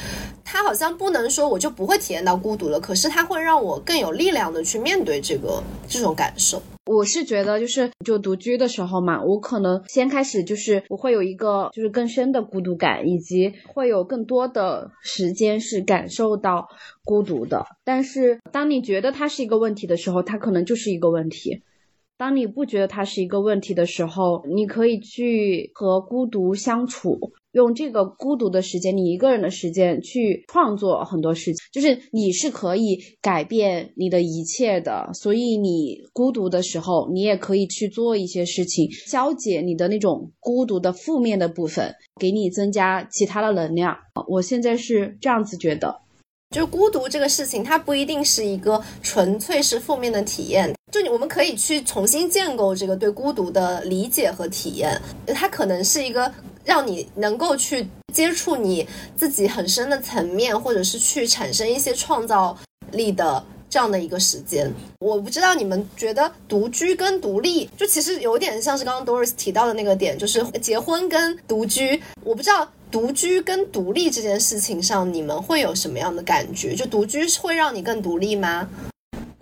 [0.46, 6.62] 他好像不能说我就不会体验到孤独了，可是他会让我更有力量的去面对这个这种感受。
[6.86, 16.68] 我是觉得，就是就独居的时候嘛，我可能先开始就是我会有一个就是更深的孤独感，以及会有更多的时间是感受到
[17.06, 17.66] 孤独的。
[17.86, 21.62] 但是当你觉得它是一个问题的时候，它可能就是一个问题；
[22.18, 27.32] 当你不觉得它是一个问题的时候，你可以去和孤独相处。
[27.54, 35.12] 用这个孤独的时间，你一个人的时间去创作很多事情，就是你是可以改变你的一切的。
[35.14, 43.96] 所以你孤独的时候，你也可以去做一些事情，消解你的那种孤独的负面的部分，给你增加其他的能量。
[44.28, 45.96] 我现在是这样子觉得，
[46.50, 56.34] 就是孤独这个事情，它不一定是一个纯粹是负面的体验，就你我们可以去重新建构这个对孤独的理解和体验，它可能是一个。
[56.64, 62.58] 让你能够去接触你自己很深的层面，或者是去产生一些创造
[62.92, 64.72] 力的这样的一个时间。
[65.00, 72.02] 我不知道你们觉得独居跟独立，就其实有点像是刚刚 Doris 提到的那个点，就是结婚跟独居。
[72.24, 76.76] 我不知道独居跟独立这件事情上，你们会有什么样的感觉？
[76.76, 78.70] 就独居会让你更独立吗？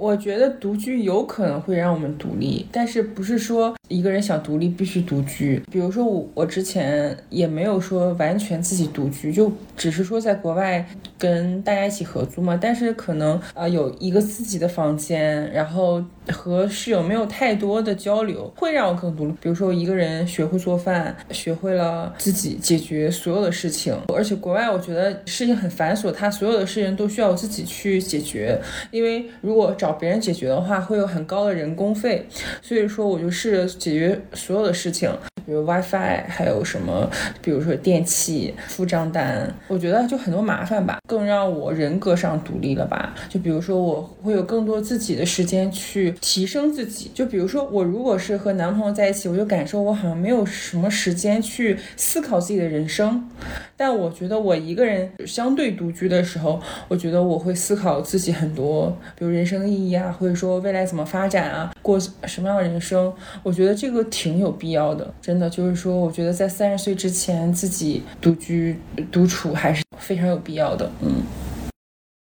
[0.01, 5.61] 我觉得独居有可能会让我们独立，但是不是说一个人想独立必须独居。
[5.71, 10.83] 比如说我，我之前也没有说完全自己独居，就只是说在国外
[11.21, 12.57] 跟大家一起合租嘛。
[12.59, 19.31] 但是可能啊有一个自己的房间，然后和室友没有太多的交流，会让我更独立。
[19.39, 23.95] 比如说一个人学会做饭，学会了自己解决所有的事情。
[24.13, 32.25] 而且国外我觉得事情很繁琐，他所有的事情都需要我自己去解决，因为如果找别人解决的话，会有很高的人工费，
[32.61, 35.11] 所以说我就试着解决所有的事情，
[35.45, 37.09] 比如 WiFi，还有什么，
[37.41, 43.13] 比如说电器、付账单，我觉得就很多麻烦吧，更让我人格上独立了吧。
[43.27, 53.29] 就比如说我会有更多自己的时间去提升自己，就比如说我如果是和男朋友在一起，我就感受我好像没有什么时间去思考自己的人生，
[53.75, 59.81] 但我觉得我一个人相对独居的时候，我觉得我会思考自己很多，比如人生意。
[59.81, 65.11] 义啊，或者说未来怎么发展啊，过什么样的人生，我觉得这个挺有必要的。
[65.31, 68.77] 真的就是说，我觉得在三十岁之前自己独居
[69.09, 70.91] 独处还是非常有必要的。
[71.01, 71.23] 嗯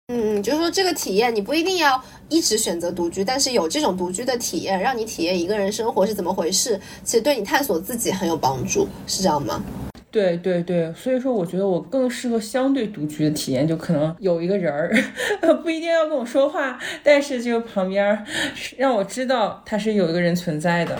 [0.10, 9.60] 嗯，就是说这个体验，你不一定要一直选择独居，但是有这种独居的体验，让你体验一个人生活是怎么回事，其实对你探索自己很有帮助，是这样吗？
[10.12, 14.93] 对对对，所以说我觉得我更适合相对独居的体验，就可能有一个人儿，
[15.63, 18.23] 不一定要跟我说话，但是就旁边
[18.77, 20.95] 让我知道他是有一个人存在的。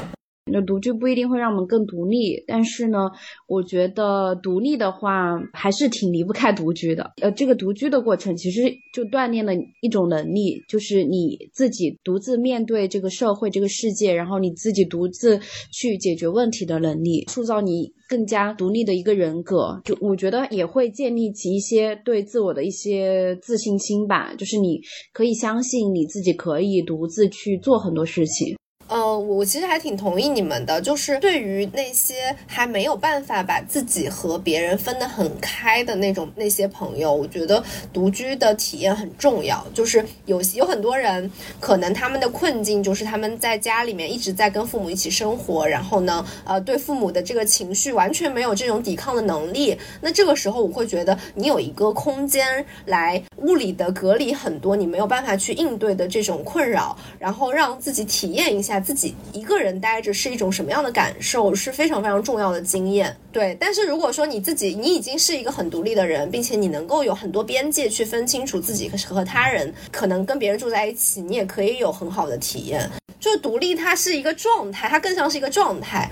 [0.46, 3.10] 那独居不一定会让我们更独立，但是呢，
[3.48, 7.14] 我觉得独立的话还是挺离不开独居的。
[7.22, 8.62] 呃，这个独居的过程其实
[8.94, 15.40] 就锻炼了一种能力，就是你自己独自面对这个社会、这个世界，然后你自己独自
[15.72, 19.82] 去解决问题的能力，塑造你更加独立的一个人格。
[19.86, 24.82] 就我觉得也会建立起一些对自我的一些自信心吧，就是你
[25.14, 28.58] 可以相信你自己可以独自去做很多事情。
[28.88, 39.66] 呃，我其实还挺同意你们的，就是对于那些还没有办法把自己和别人分得很开的那种那些朋友，我觉得独居的体验很重要。
[39.74, 49.76] 就是有有很多人，可能他们的困境就是他们在家里面一直在跟父母一起生活，然后呢，呃，对父母的这个情绪完全没有这种抵抗的能力。
[50.02, 58.80] 那这个时候，我会觉得你有一个空间来物理的隔离很多你没有办法去应对的这种困扰，然后让自己体验一下。
[58.80, 63.16] 自己一个人待着是一种什么样的感受，是非常非常重要的经验。
[63.32, 72.90] 对，但是如果说你自己你已经是一个很独立的人，并且你能够有很多边界去分清楚自己和他人，可能跟别人住在一起，你也可以有很好的体验。
[73.20, 76.10] 就独立，它是一个状态，它更像是一个状态。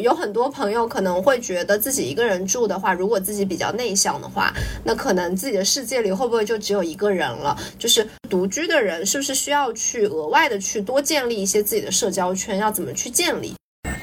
[0.00, 4.52] 有很多朋友可能会觉得自己一个人住的话，如果自己比较内向的话，
[4.84, 7.56] 那可能自己的世界里会不会就只有一个人了？
[7.78, 12.56] 就是独居的人是不是需要去额外的去多建立一些自己的社交圈？
[12.56, 13.54] 要怎么去建立？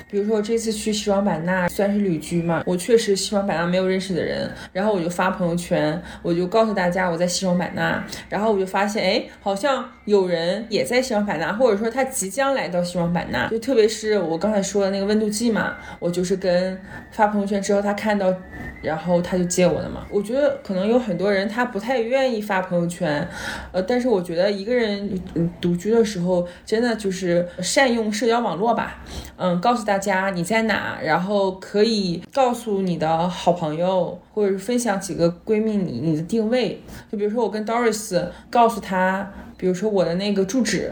[0.09, 16.79] 比如说我这次去西双版纳，虽然是旅居嘛，我确实西双版纳没有认识的人，然后我就发朋友圈，我就告诉大家我在西双版纳，然后我就发现，哎，好像有人也在西双版纳，或者说他即将来到西双版纳，就特别是我刚才说的那个温度计嘛，我就是跟
[17.11, 18.33] 发朋友圈之后他看到，
[18.81, 20.05] 然后他就接我的嘛。
[20.09, 23.27] 我觉得可能有很多人他不太愿意发朋友圈，
[23.73, 25.21] 呃，但是我觉得一个人
[25.59, 29.03] 独居的时候，真的就是善用社交网络吧，
[29.35, 29.96] 嗯，告诉大。
[29.97, 30.99] 家你在哪？
[31.01, 36.81] 然后可以告诉你的好朋友，或者是分享几个闺蜜你你的定位。
[37.11, 40.91] 就比如说我跟 Doris 告诉她，比如说我的那个住址。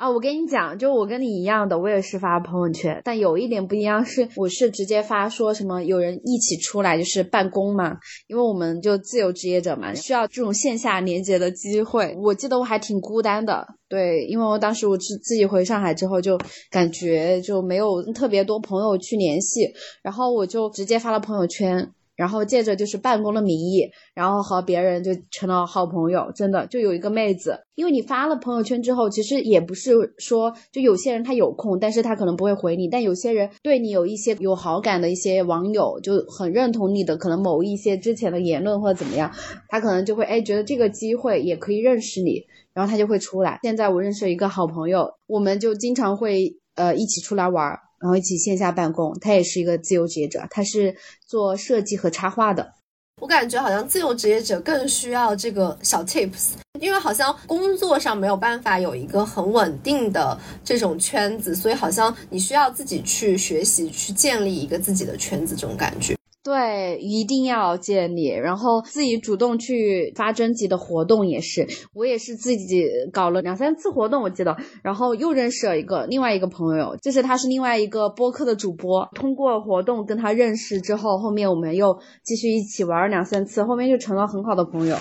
[0.00, 12.16] 啊，我跟你讲，就我跟你一样的，我也是发朋友圈，但有一点不一样是，我是直接发说什么有人一起出来就是办公嘛，因为我们就自由职业者嘛，需要这种线下连接的机会。
[12.18, 16.38] 我记得我还挺孤单的，对，因为我当时我自自己回上海之后就
[16.70, 21.92] 感觉就没有特别多朋友去联系，然后我就直接发了朋友圈。
[22.20, 26.30] 然后借着就是办公的名义，然后和别人就成了好朋友。
[26.34, 32.88] 真的，就有一个妹子，因为你发了朋友圈之后，其实也不是说就有些人他有空，但是他可能不会回你。
[32.88, 39.32] 但有些人对你有一些有好感的一些网友，就很认同你的可能某一些之前的言论或者怎么样，
[39.70, 43.58] 他可能就会哎觉得这个机会也可以认识你，然后他就会出来。
[43.62, 47.78] 现在我认识一个好朋友，我们就经常会呃一起出来玩。
[48.00, 52.72] 然后一起线下办公，他也是一个自由职业者，他是做设计和插画的。
[53.20, 66.16] 我感觉好像自由职业者更需要这个小 tips，因为好像工作上没有办法有一个很稳定的这种圈子，所以好像你需要自己去学习，去建立一个自己的圈子，这种感觉。
[66.42, 84.96] 对，一定要建立，然后自己主动去发征集的活动也是，我也是自己搞了两三次活动，我记得，然后又认识了一个另外一个朋友，就是他是另外一个播客的主播，通过活动跟他认识之后，后面我们又继续一起玩两三次，后面就成了很好的朋友，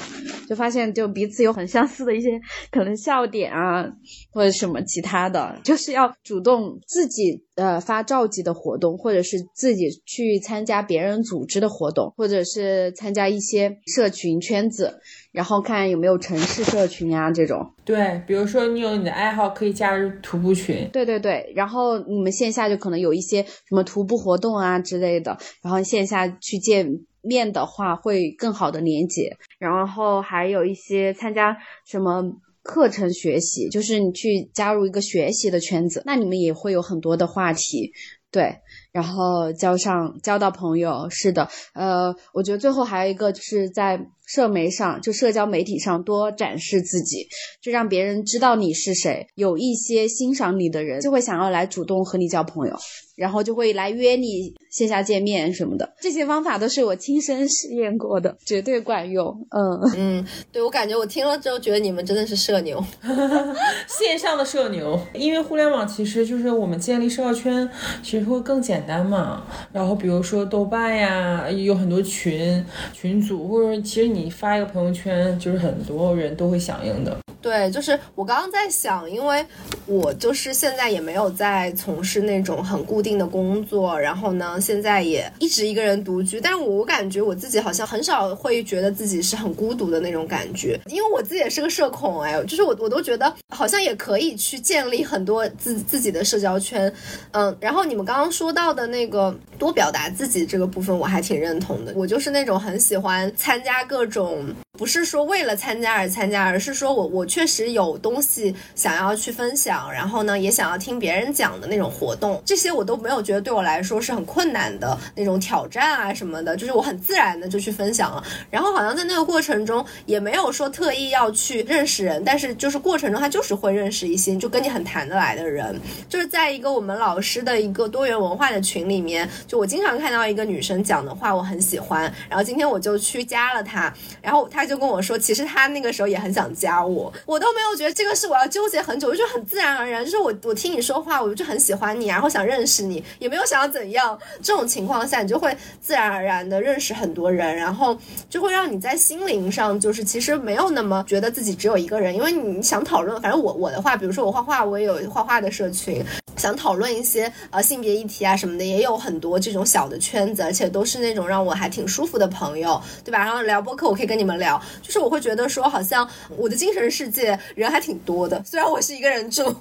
[0.50, 2.32] 就发现就彼此有很相似的一些
[2.70, 3.86] 可能笑点啊，
[4.34, 11.20] 或者什么其他的，就是要主动自己呃发召集的活动，或者是自己去参加别人。
[11.20, 15.02] 组织的活动，或者是参加一些社群圈子，
[15.34, 17.74] 然后看有没有城市社群啊这种。
[17.84, 20.90] 对，比如说你有你的爱好，可以加入徒步群。
[20.94, 29.36] 对对对，然后你们线下就可能有一些什么徒步活动啊之类的，然后线下去见面的话会更好的连接。
[29.58, 32.24] 然后还有一些参加什么
[32.70, 37.94] 课程学习，就是你去加入一个学习的圈子，那你们也会有很多的话题。
[38.30, 38.58] 对。
[38.92, 47.28] 然后交上交到朋友，是的，呃，我觉得最后还有一个就是在社媒上，就社交媒体上多展示自己，
[47.62, 52.76] 就让别人知道你是谁，有一些欣赏你的人就会想要来主动和你交朋友。
[53.20, 59.46] 然后就会来约你线下见面什么的，这些方法都是我亲身试验过的，绝对管用。
[59.50, 62.82] 嗯 嗯，对我感觉我听了之后觉得你们真的是社牛，
[63.90, 64.98] 线上的社牛。
[65.14, 67.70] 因为互联网其实就是我们建立社交圈
[68.02, 69.44] 其实会更简简单嘛。
[69.74, 77.18] 然后比如说豆瓣呀，有很多群群组，或者其实你发一个朋友圈，就是很多人都会响应的。
[77.42, 79.46] 对，就是我刚刚在想，因为
[79.86, 96.94] 我就是现在也没有在从事那种很固定的工作，然后呢，现在也一直一个人独居，但是我感觉我自己好像很少会觉得自己是很孤独的那种感觉，因为我自己也是个社恐，哎，就是我我都觉得好像也可以去建立很多自自己的社交圈，
[97.32, 104.46] 嗯，然后你们刚刚说到的那个多表达自己这个部分，我还挺认同的，我就是那种很喜欢参加各种。
[104.80, 118.24] 不是说为了参加而参加，而是说我我确实有东西想要去分享，然后呢也想要听别人讲的那种活动，这些我都没有觉得对我来说是很困难的那种挑战啊什么的，就是我很自然的就去分享了。
[118.50, 134.69] 然后好像在那个过程中也没有说特意要去认识人，但是就是过程中他就是会认识一些就跟你很谈得来的人，就是在一个我们老师的一个多元文化的群里面，就我经常看到一个女生讲的话我很喜欢，然后今天我就去加了她，然后她。
[134.70, 144.18] 就跟我说，其实他那个时候也很想加我，我都没有觉得这个是我要纠结很久，我就很自然而然，就是我我听你说话，我就很喜欢你，然后想认识你，也没有想要怎样。
[144.44, 147.98] 这种情况下，你就会自然而然的认识很多人，然后
[148.30, 156.06] 就会让你在心灵上，就是其实没有那么觉得自己只有一个人，因为你想讨论，反正我我的话，比如说我画画，我也有画画的社群，
[156.38, 163.20] 想讨论一些呃性别议题啊什么的，也有很多这种小的圈子，而且都是那种让我还挺舒服的朋友，对吧？
[163.20, 164.49] 然后聊播客，我可以跟你们聊。
[164.82, 169.54] 就是我会觉得说，好像我的精神世界人还挺多的，虽然我是一个人住。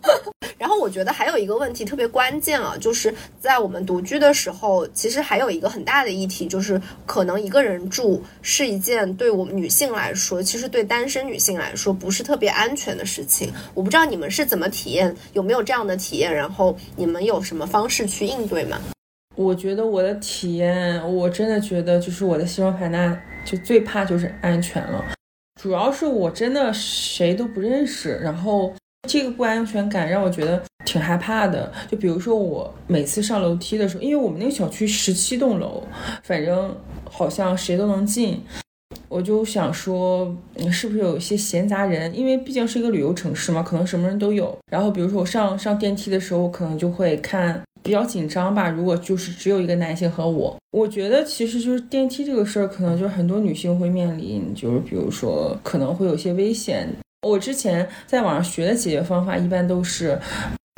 [0.57, 13.53] 然后我觉得还有一个问题特别关键啊，就是在我们独居的时候，其实还有一个很大的议题，就是可能一个人住是一件对我们女性来说，其实对单身女性来说不是特别安全的事情。
[13.73, 16.35] 我不知道你们是怎么体验，有没有这样的体验？
[16.35, 18.81] 然后你们有什么方式去应对吗？
[19.37, 23.17] 我觉得我的体验，我真的觉得就是我的西双版纳
[23.49, 25.03] 就最怕就是安全了，
[25.59, 28.75] 主要是我真的谁都不认识，然后
[29.09, 31.73] 这个不安全感让我觉得挺害怕的。
[31.91, 35.83] 就比如说我每次上楼梯的时候，因为我们那个小区十七栋楼，
[36.23, 36.77] 反正
[37.11, 38.39] 好像谁都能进，
[39.09, 40.37] 我就想说
[40.71, 42.15] 是不是有一些闲杂人？
[42.15, 44.55] 因为毕竟是一个旅游城市嘛，可能什么人都有。
[44.71, 47.63] 然后比如说我上上电梯的时候，我可能就会看。
[47.89, 56.87] 比较紧张吧，如果就是只有一个男性和我，我觉得其实就是电梯这个事儿，可能就是很多女性会面临，就是比如说可能会有些危险。
[57.27, 60.21] 我之前在网上学的解决方法，一般都是，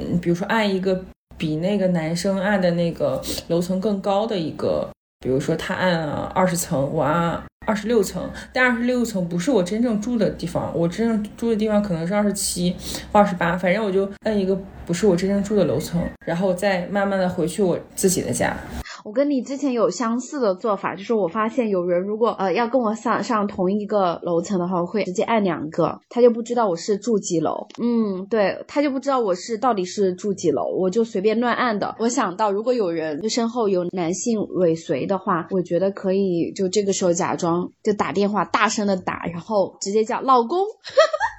[0.01, 1.05] 嗯，比如说按一个
[1.37, 4.89] 比那个男生按的那个楼层更高的一个，
[5.21, 6.05] 比如说他按
[6.35, 7.41] 二十层，我按。
[7.67, 12.75] 二十六层，但二十六层不是我真正住的地方，我真正住的地方可能是二十七
[13.13, 18.57] 二十八，反正我就按一个不是我真正住的楼层，然后再慢慢的回去我自己的家。
[19.05, 27.67] 我跟你之前有相似的做法，就是我发现有人如果呃要跟我上上同一个楼层的话，我会直接按两个，他就不知道我是住几楼。
[27.81, 31.97] 嗯，对他就不知道我是到底是住几楼，我就随便乱按的。
[31.99, 40.59] 我想到如果有人就身后有男性尾随的话，我觉得可以就这个时候假装就打电话，大声的打，然后直接叫老公。
[40.59, 41.30] 哈哈哈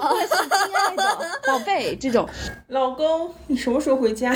[0.00, 1.02] 我是亲爱的
[1.46, 2.28] 宝贝，这种
[2.68, 4.34] 老公，你什么时候回家？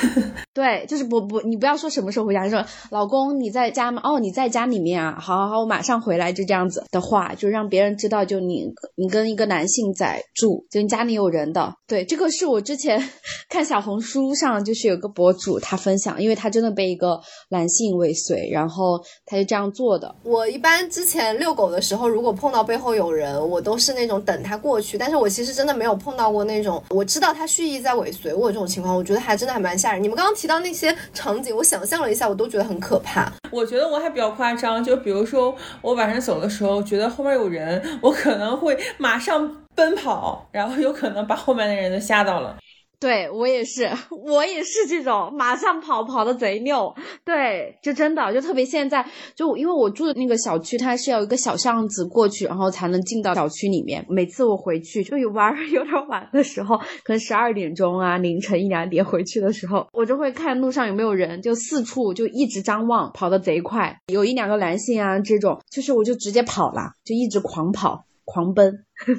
[0.52, 4.00] 对，就是不不，你不要说什么时候回家，你说老公你在家吗？
[4.04, 11.74] 哦，你在家里面啊，好好好，我马上回来，就这样子的话，就让别人知道，就你你跟一个男性在住，就你家里有人的。
[11.86, 13.10] 对，这个是我之前
[13.48, 17.20] 看小红书上就是有个博主他分享，因为他真的被一个
[17.50, 20.14] 男性尾随，然后他就这样做的。
[20.22, 24.56] 我一般之前遛狗的时候，如果碰到背后有人，我都是那种等他。
[24.66, 30.02] 过去，但是我其实真的没有碰到过那种我知道他蓄意在尾随我这种情况，我觉得还真的还蛮吓人。
[30.02, 33.30] 你们刚刚提到那些场景，我想象了一下，我都觉得很可怕。
[33.52, 42.56] 我觉得我还比较夸张，就比如说我晚上走的时候，觉得后面有人，我可能会马上奔跑，然后有可能把后面的人都吓到了。
[42.98, 43.90] 对我也是，
[44.26, 46.94] 我也是这种马上跑跑的贼溜。
[47.24, 54.06] 对，就真的就特别现在就因为我住的那个小区，它是要一个小巷子过去，然后才能进到小区里面。
[54.08, 63.98] 每次我回去就有玩 有点晚的时候，可能十二点钟啊，凌晨一两点回去的时候，我就会看路上有没有人，就四处就一直张望，跑得贼快。
[64.06, 68.06] 有一两个男性啊，这种就是我就直接跑了，就一直狂跑。
[68.26, 68.70] 狂奔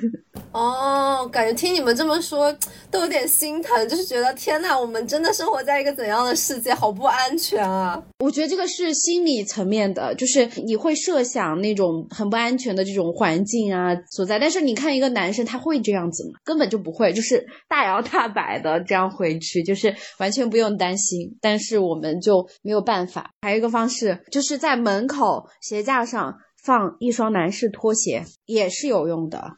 [0.51, 2.53] 哦，感觉听你们这么说
[2.91, 8.03] 都有点心疼，就是觉得天呐，我们真的生活在一个怎样的世界，好不安全啊！
[8.19, 16.39] 我觉得这个是心理层面的，就是你会设想那种很不安全的这种环境啊所在，但是你看一个男生他会这样子吗？
[16.43, 21.37] 根本就不会，就是大摇大摆的这样回去，就是完全不用担心。
[21.39, 23.29] 但是我们就没有办法。
[23.41, 26.35] 还有一个方式，就是在门口鞋架上。
[26.67, 29.53] 放一双男士拖鞋也是有用的，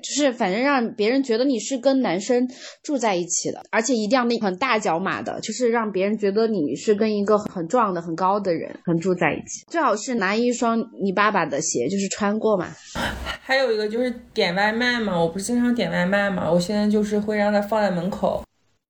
[0.00, 2.48] 就是反正让别人觉得你是跟男生
[2.80, 9.64] 住在一起的，而且一定要那很大脚码的，就是让别人觉得你是跟一个很壮的、很高的人很住在一起。
[9.66, 12.68] 最好是拿一双你爸爸的鞋，就是穿过嘛。
[13.40, 18.44] 还有一个就是点外卖嘛，我不是经常点外卖嘛，我现在就是会让他放在门口。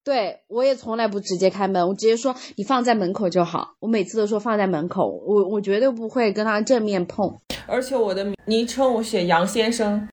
[0.05, 3.77] 对我也从来不直接开门，我直接说你放在门口就好。
[3.79, 7.39] 我每次都说放在门口，我我绝对不会跟他正面碰。
[7.67, 10.09] 而且我的昵称我写杨先生，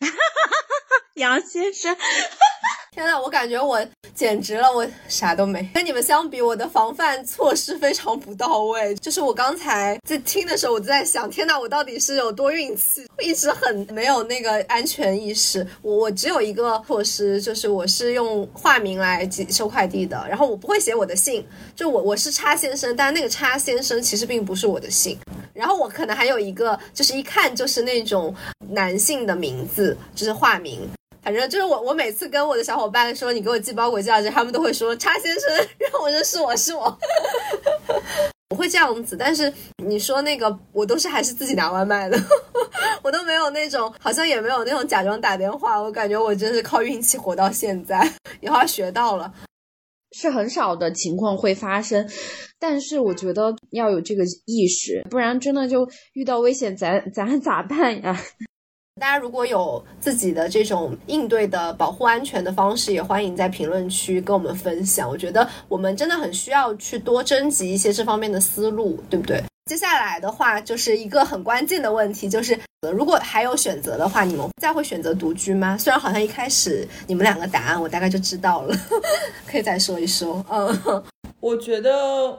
[1.16, 1.96] 杨先生。
[2.94, 3.82] 天呐，我感觉我
[4.14, 5.66] 简直了，我啥都没。
[5.72, 8.94] 跟你们相比，我的防范措施非常不到位。
[8.96, 13.06] 就是我刚才在听的时候，我就在想，天呐，我到底是有多运气？
[13.22, 15.66] 一直很没有那个安全意识。
[15.80, 21.42] 我我只有一个措施，就是我是用化名来寄收快递的，然后我不会写我的姓，
[21.74, 25.18] 就我我是叉先生，但那个叉先生其实并不是我的姓。
[25.54, 28.34] 然后我可能还有一个，就是一看就是那种
[28.68, 30.86] 男性的名字，就是化名。
[31.22, 36.98] 反正就是我，我每次跟我的小伙伴说你给我寄包裹寄到这，他们都会说叉先生，然后我说是我是我，
[38.48, 39.16] 不会这样子。
[39.16, 39.52] 但是
[39.86, 42.18] 你说那个，我都是还是自己拿外卖的，
[43.04, 45.80] 我都没有那种，好像也没有那种假装打电话。
[45.80, 49.32] 我感觉我真是靠运气活到现在，以后要学到了，
[50.10, 52.10] 是很少的情况会发生，
[52.58, 58.20] 但是我觉得要有这个意识，不然真的就遇到危险，咱咱咋办呀？
[59.00, 65.08] 大家如果有自己的这种应对的保护安全的方式，也欢迎在评论区跟我们分享。
[65.08, 69.42] 我觉得我们真的很需要去多征集一些这方面的思路，对不对？
[69.66, 72.58] 接下来的话就是一个很关键的问题，就是
[72.92, 75.78] 如果还有选择的话，你们再会选择独居吗？
[75.78, 78.76] 虽然好像一开始你们两个答案我大概就知道了，
[79.46, 80.44] 可以再说一说。
[80.50, 81.02] 嗯。
[81.40, 81.90] 我觉得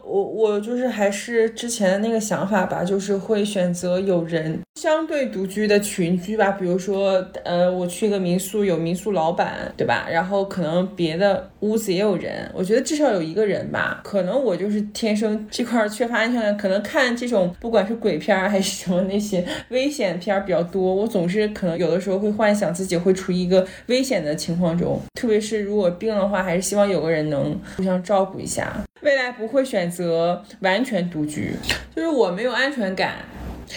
[0.05, 6.51] 我我就是还是之前的那个想法吧，就是会选择有人相对独居的群居吧。
[6.51, 10.07] 比如说，呃，我去一个民宿，有民宿老板，对吧？
[10.09, 13.99] 然后可能别的屋子也有人，我觉得至少有一个人吧。
[14.05, 28.73] 可能我就是天生这块缺乏安全感，可能看这种不管是鬼片还是什么那些危险片比较多，我总是可能有的时候会幻想自己会处于一个危险的情况中，特别是如果病的话，还是希望有个人能互相照顾一下。
[29.01, 31.53] 未来不会选择完全独居，
[31.95, 33.15] 就是我没有安全感，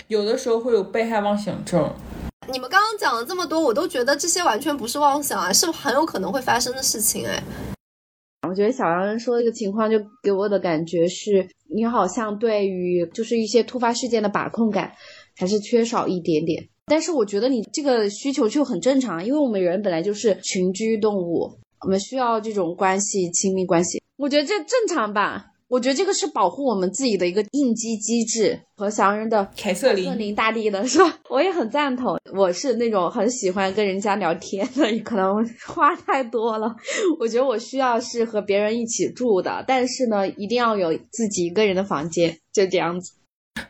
[0.08, 1.92] 有的时候会有被害妄想症。
[2.48, 7.42] 你们刚刚讲了这么多，我都觉得这些完全不是妄想啊，是很有可能会发生的事情哎。
[8.48, 14.92] 我觉得小杨说这个情况，就给我的感觉是，你好像对于就是一些突发事件的把控感
[15.36, 16.68] 还是缺少一点点。
[16.86, 24.00] 但是我觉得你这个需求就很正常，因为我们人本来就是群居动物，我们需要这种关系亲密关系。
[24.16, 28.60] 我觉得这正常吧，我觉得这个是保护我们自己的一个应激机制。
[28.76, 32.18] 和祥人的凯瑟琳，凯瑟琳大帝的是吧，我也很赞同。
[32.34, 35.34] 我是那种很喜欢跟人家聊天的，可能
[35.66, 36.76] 话太多了。
[37.18, 43.12] 我觉得我需要是和别人一起住的，但是呢，一定要有自己一个人的房间，就这样子。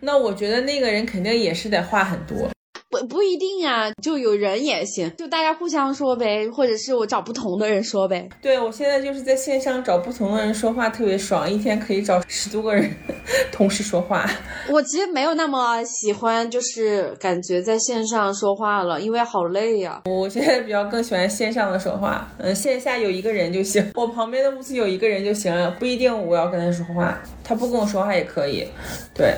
[0.01, 2.51] 那我觉得那个人肯定也是得话很多。
[2.89, 8.28] 不不一定啊，就有人也行，就大家互相说呗，或者是我找不同的人说呗。
[8.41, 12.89] 对我现在就是在线上找不同的人说话，特别爽，一天可以找十多个人
[13.51, 14.24] 同时说话。
[14.70, 20.03] 我其实没有那么喜欢，就是感觉在线上说话了，因为好累呀。
[20.05, 28.64] 我现在比较更喜欢线上的说话，嗯，线下有一个人就行，我旁边的屋子有一个人就行了，不一定我要跟他说话，他不跟我说话也可以。
[29.12, 29.34] 对，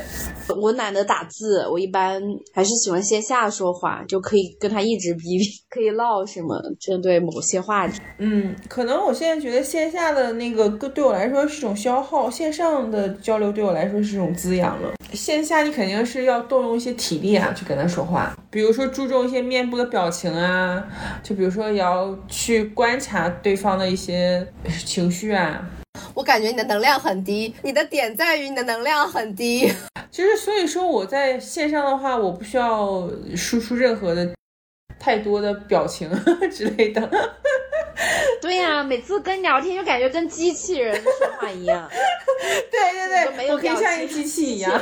[0.61, 2.21] 我懒得打字，我一般
[2.53, 3.38] 还是喜欢线下。
[3.39, 8.01] 大说话就可以跟他一直逼逼， 可以唠什么针对某些话题。
[8.19, 14.93] 嗯，可能我现在觉得线下的那个对我来说是种消耗，线上的交流对我来说是种滋养了。
[15.13, 20.85] 线下你肯定是要动用一些体力啊，去跟他说话，比如说注重一些面部的表情啊，
[21.23, 24.45] 就比如说也要去观察对方的一些
[24.85, 25.65] 情绪啊。
[26.15, 29.71] 我感觉你的能量很低，你的点在于你的能量很低。
[30.11, 34.35] 其实，所以说我在线上的话，我不需要输出任何的
[34.99, 36.11] 太多的表情
[36.51, 37.01] 之类的。
[38.41, 41.89] 对呀，每次跟聊天就感觉跟机器人说话一样。
[42.71, 44.81] 对对对，我可以像一个机器一样。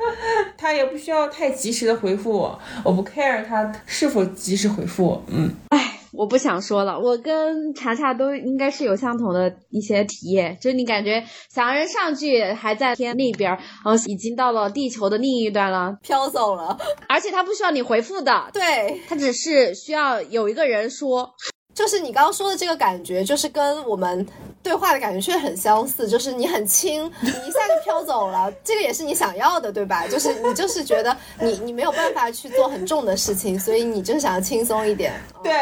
[0.56, 5.24] 他也不需要太及时的回复我，我不 care 他是否及时回复我。
[5.28, 5.54] 嗯。
[5.70, 16.76] 哎我不想说了，我跟查查都应该是有相同的一些体验，就是你感觉小人上去还在天那边，然后已经到了地球的另一端了，飘走了，
[17.08, 21.34] 而且他不需要你回复的，对他只是需要有一个人说，
[21.78, 24.26] 就是你刚刚说的这个感觉，就是跟我们。
[24.60, 30.06] 对话的感觉确实很相似，就是你很轻， 你一下就飘走了，这个也是你想要的，对吧？
[30.06, 35.14] 就是你就是觉得你你没有办法去做很重的事情，所以你就想要轻松一点。
[35.44, 35.52] 对，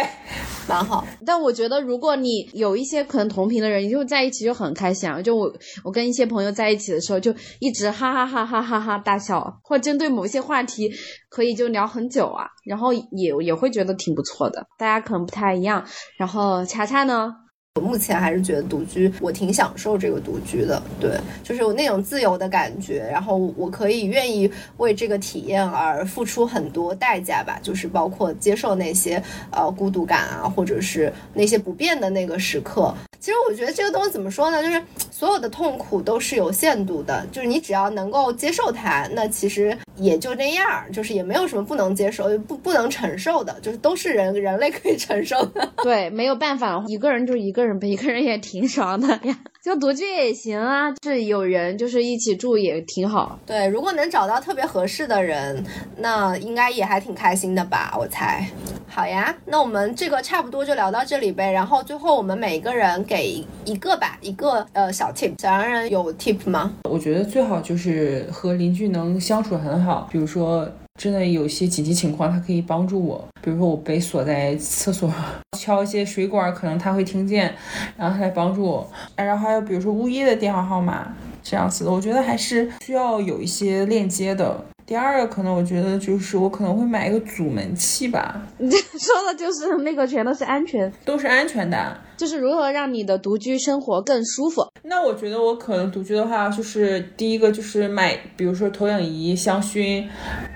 [0.67, 1.07] 蛮好。
[1.25, 5.21] 但我觉得如果你有一些可能同频的人，你就在一起就很开心啊。
[5.21, 5.53] 就我
[5.85, 10.91] 我跟一些朋友在一起的时候，就一直哈哈哈哈哈哈大笑，或针对某些话题
[11.37, 14.66] 可以就聊很久啊，然后也也会觉得挺不错的。
[14.78, 15.84] 大家可能不太一样。
[16.16, 17.37] 然后查查呢？
[17.77, 20.83] 我目前还是觉得独居，我挺享受这个独居的。
[20.99, 21.11] 对，
[21.45, 32.95] 就是有那种自由的感觉，然后我可以愿意为这个体验而付出很多代价吧，就是包括接受那些呃孤独感啊，或者是那些不变的那个时刻。
[33.18, 34.62] 其实我觉得这个东西怎么说呢？
[34.62, 45.68] 就是所有的痛苦都是有限度的，就是你只要能够接受它，那其实也就那样，就是也没有什么不能接受、不不能承受的，就是都是人人类可以承受的。
[45.83, 49.39] 对，没有办法，一个人就一个人呗，一个人也挺爽的呀。
[49.62, 53.39] 就独居也行啊，是有人就是一起住也挺好。
[53.45, 55.64] 对，如果能找到特别合适的人，
[55.99, 57.97] 那应该也还挺开心的吧？
[57.99, 58.49] 我猜。
[58.87, 61.51] 好呀，那我们这个差不多就聊到这里呗。
[61.51, 65.33] 然后最后我们每个人给一个吧，一个呃小 tip。
[65.43, 66.73] 小洋人有 tip 吗？
[66.89, 70.71] 我觉得最好就是和邻居能相处很好，比如说。
[70.97, 73.22] 真的有些紧急情况，他可以帮助我。
[73.42, 75.12] 比如说我被锁在厕所，
[75.59, 77.55] 敲一些水管，可能他会听见，
[77.97, 78.90] 然后他来帮助我。
[79.14, 84.64] 然后还有比如说物业的电话号码这样子的，我觉得还是需要有一些链接的。
[84.87, 88.41] 第二个可能我觉得就是我可能会买一个阻门器吧。
[88.57, 91.97] 你说的就是那个全都是安全，都是安全的。
[92.16, 94.66] 就是如何让你的独居生活更舒服？
[94.84, 100.03] 那我觉得我可能独居的话，就是第一个就是买，比如说投影仪、香薰，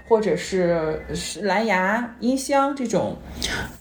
[0.09, 0.99] 或者是
[1.43, 3.15] 蓝牙音箱这种。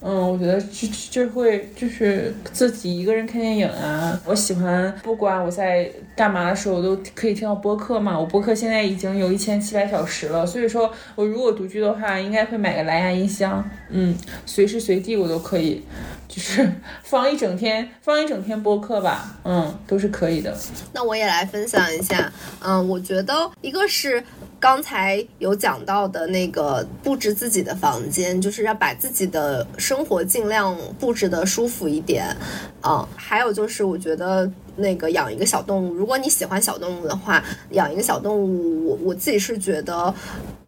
[0.02, 4.20] 嗯，我觉得就就会就是自己一个人看电影啊。
[4.26, 8.20] 我喜欢不管我在干嘛的时候，我都可以听到播客嘛。
[8.20, 13.64] 我播客现在已经有一千七百小时了，所以说我如果独居的话，应该会买个蓝牙音箱。
[13.90, 14.16] 嗯，
[14.46, 15.84] 随时随地我都可以。
[16.28, 16.72] 就是
[17.04, 20.56] 放一整天，放一整天播客吧，嗯，都是可以的。
[20.94, 22.32] 那我也来分享一下，
[22.64, 24.24] 嗯，我觉得一个是
[24.60, 32.36] 刚才有讲到的那个布置自己的房间，就是要把自己的生活尽量布置的舒服一点，
[32.84, 37.42] 嗯，还有就是我觉得那个养一个小动物，如果你喜欢小动物的话，
[37.72, 40.14] 养一个小动物，我我自己是觉得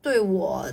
[0.01, 0.65] 对我。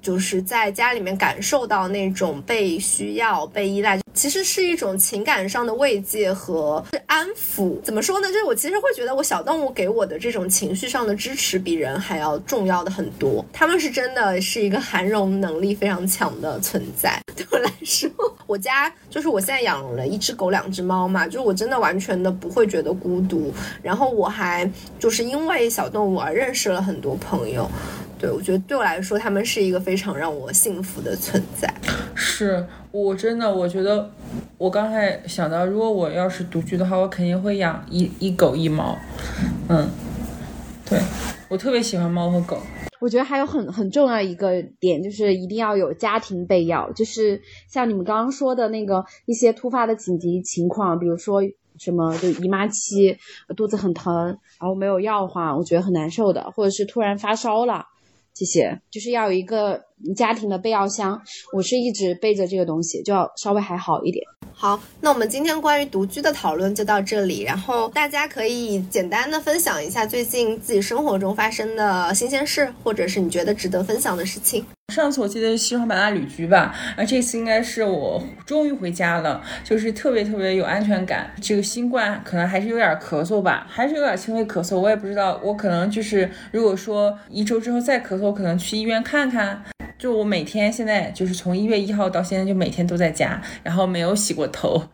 [0.00, 7.80] 就是在家里面感受到那种被需要、被依赖，其实是一种情感上的慰藉和安抚。
[7.82, 8.26] 怎么说呢？
[8.26, 13.46] 就是我其实会觉得，我小动物给我的这种情绪上的支持，比人还要重要的很多。
[13.52, 17.22] 他们是真的是一个涵容能力非常强的存在。
[17.36, 18.10] 对我来说。
[18.48, 23.54] 我家就是我现在养了一只狗，两只猫嘛，就是我真的完全的不会觉得孤独。
[23.80, 24.68] 然后我还
[24.98, 27.70] 就是因为小动物而认识了很多朋友。
[28.22, 31.68] 对，我觉得对我来说，他们是一个非常让我幸福的存在。
[32.14, 34.08] 是我真的，我觉得
[34.58, 38.96] 我刚才想到，如果我要是独居的话，我肯定会养一一狗一猫。
[39.68, 39.90] 嗯，
[40.88, 41.00] 对
[41.48, 42.58] 我特别喜欢猫和狗。
[43.00, 51.42] 我觉得还有很很重要一个点，就是一定要有家庭备药，就是像你们刚刚说的那个一些突发的紧急情况，比如说
[51.76, 53.18] 什么就姨妈期，
[53.56, 54.14] 肚子很疼，
[54.60, 57.86] 然后没有药的话，我觉得很难受的，或者是突然发烧了。
[58.34, 58.80] 谢谢。
[58.90, 59.84] 就是要有一个
[60.16, 61.20] 家庭的备药箱，
[61.52, 64.24] 我是一直背着这个东西，就要稍微还好一点。
[64.54, 74.64] 好，那我们今天关于独居的讨论就到这里，然后大家可以简单的分享一下最近自己生活中发生的新鲜事，或者是你觉得值得分享的事情。
[74.92, 81.32] 上次我记得是西双版纳旅居吧，而这次应该是我终于回家了，就是特别特别有安全感。
[81.40, 85.40] 这个新冠可能还是有点咳嗽吧，还是有点轻微咳嗽，我也不知道。
[85.42, 89.64] 我可能就是如果说一周之后再咳嗽，可能去医院看看。
[90.02, 94.82] 就我每天现在就是从一月一号到现在就每天都在家，然后没有洗过头。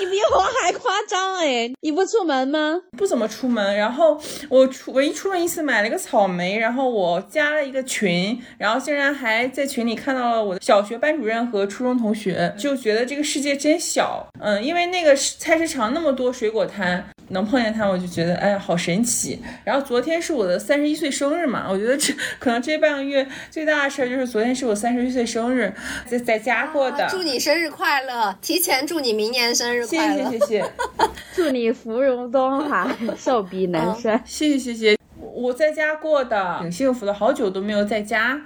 [0.00, 1.70] 你比我还夸张哎！
[1.82, 2.80] 你不出门吗？
[2.96, 3.76] 不怎么出门。
[3.76, 14.26] 然后我出唯一出门一次买了个草莓，然后我加了一个群，然后竟然还在群里看到了我的小学班主任和初中同学，就觉得这个世界真小。
[14.40, 17.06] 嗯，因为那个菜市场那么多水果摊。
[17.32, 19.40] 能碰见他，我就觉得哎呀，好神奇。
[19.62, 25.72] 然后昨天是我的三十一岁生日嘛，我觉得这可能这半个月最大的事儿就是昨天是我三十一岁生日，
[26.08, 27.06] 在在家过的。
[27.08, 28.36] 祝你生日快乐！
[28.42, 29.89] 提前祝你明年生日快乐！
[29.90, 30.72] 谢谢谢谢，
[31.34, 32.88] 祝你福如东海，
[33.18, 34.22] 寿比南山。
[34.24, 34.96] 谢谢谢谢。
[35.34, 38.40] 我在家过的挺幸福的，好久都没有在家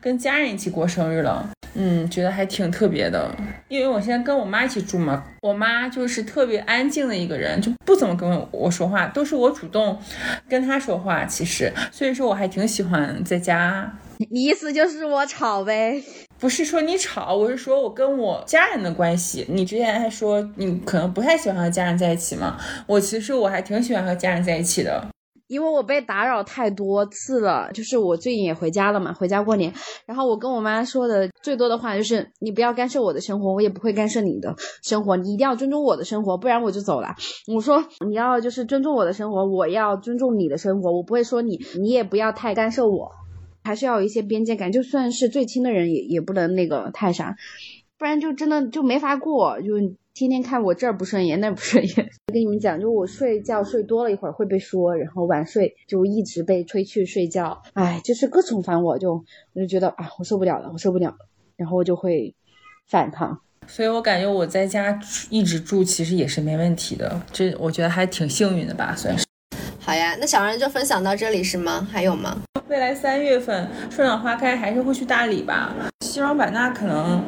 [0.00, 1.48] 跟家人一起过生日了。
[1.74, 3.30] 嗯，觉得还挺特别的，
[3.68, 9.96] 因为我现在跟我妈一起住嘛，我妈就是特别安静的一个人，就不怎么跟我说话，都是我主动
[10.48, 11.24] 跟她说话。
[11.24, 13.96] 其实，所以说我还挺喜欢在家。
[14.30, 16.02] 你意思就是我吵呗？
[16.40, 19.44] 不是说你吵，我是说我跟我家人的关系。
[19.46, 25.06] 你之前还说你可能不太喜欢和家人在一起嘛，我其实我还挺喜欢和家人在一起的。
[25.48, 29.74] 因为我被打扰太多次了，就是我最近也回家了嘛，回家过年。
[30.06, 37.16] 然后我跟我妈说的最多的话就是，你不要干涉我的生活，我也不会干涉你的生活，你一定要尊重我的生活，不然我就走了。
[37.52, 43.10] 我说你要就是尊重我的生活，我要尊重你的生活，我不会说你，你也不要太干涉我，
[43.70, 47.36] 还是要有一些边界感，就算是最亲的人也也不能那个太啥，
[47.96, 49.94] 不然就真的就没法过，就。
[50.12, 51.96] 天天看我这儿不顺眼，那儿不顺眼。
[52.26, 61.16] 我跟你们讲，就我睡觉睡多了一会儿会被说，然后晚睡就一直被催去睡觉，哎，就是各种烦我，就我就觉得啊，我受不了了，我受不了了，
[61.56, 62.34] 然后我就会
[62.88, 63.40] 反抗。
[63.68, 65.00] 所以我感觉我在家
[65.30, 69.24] 一直住其实也是没问题的，这我觉得还挺幸运的吧，算是。
[69.78, 71.88] 好呀，那小人就分享到这里是吗？
[71.90, 72.42] 还有吗？
[72.70, 75.74] 未来三月份春暖花开，还是会去大理吧。
[76.02, 77.20] 西双版纳可能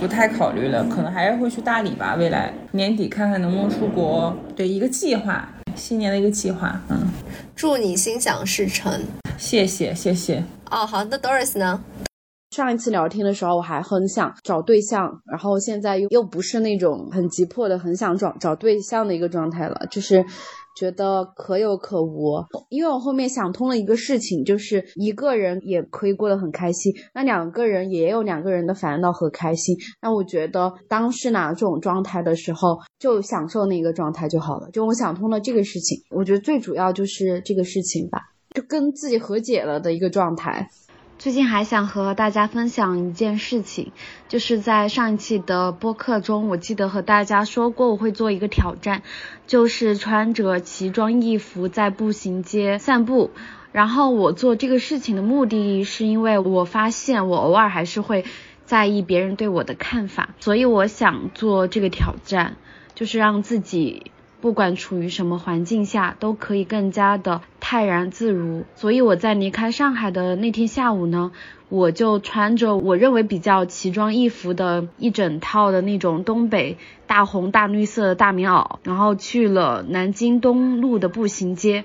[0.00, 2.14] 不太考虑了，可能还是会去大理吧。
[2.18, 6.80] 未来年底看看能不能出国，对一个计划，新年的一个计划。
[6.88, 6.96] 嗯，
[7.54, 8.90] 祝你心想事成。
[9.36, 10.42] 谢谢谢谢。
[10.70, 11.84] 哦，好，那 Doris 呢？
[12.56, 20.24] 上一次聊天的时候，我还很想找对象，然后现在又又不是那种很急迫的很想找找对象的一个状态了，就是。
[20.80, 29.76] 觉得可有可无，因为我后面想通了一个事情，就是一个人也可以过得很开心，那两个人也有两个人的烦恼和开心。
[30.00, 34.70] 那我觉得当是哪种状态的时候，就享受那个状态就好了。
[34.70, 40.70] 就我想通了这个事情，我觉得最主要就是这个事情吧，就跟自己和解了的一个状态。
[41.20, 43.92] 最近还想和大家分享一件事情，
[44.28, 49.02] 就是在上一期的播客中，我记得和大家说过我会做一个挑战，
[49.46, 53.32] 就是穿着奇装异服在步行街散步。
[53.70, 58.24] 然后我做这个事情的目的是因为我发现我偶尔还是会
[58.64, 62.56] 在意别人对我的看法，所以我想做这个挑战，
[62.94, 64.09] 就是让自己。
[64.40, 68.64] 不管处于什么环境下，都可以更加的泰然自如。
[68.74, 71.32] 所以我在离开上海的那天下午呢，
[71.68, 81.84] 我就穿着我认为比较奇装异服的一整套的那种东北大红大绿色的大棉袄，然后去了南京东路的步行街。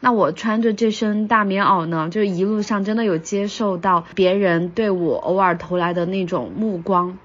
[0.00, 7.16] 那我穿着这身大棉袄呢，就一路上真的有接受到别人对我偶尔投来的那种目光。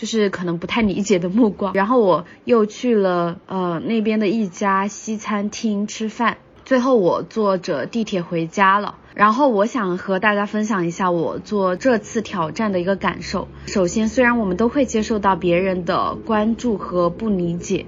[0.00, 6.38] 就是可能不太理解的目光，然后我又去了呃那边的一家西餐厅吃饭。
[6.64, 8.94] 最后我坐着地铁回家了。
[9.14, 13.46] 然后我想和大家分享一下我做这次挑战的一个感受。
[13.66, 17.84] 首先，虽然我们都会接受到别人的关注和不理解，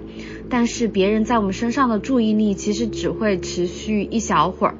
[0.51, 4.75] 但是别人在我们身上的注意力其实只会持续一小会儿，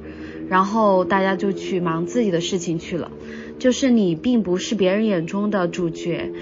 [0.51, 3.11] 然后大家就去忙自己的事情去了。
[3.59, 6.33] 就是你并不是别人眼中的主角，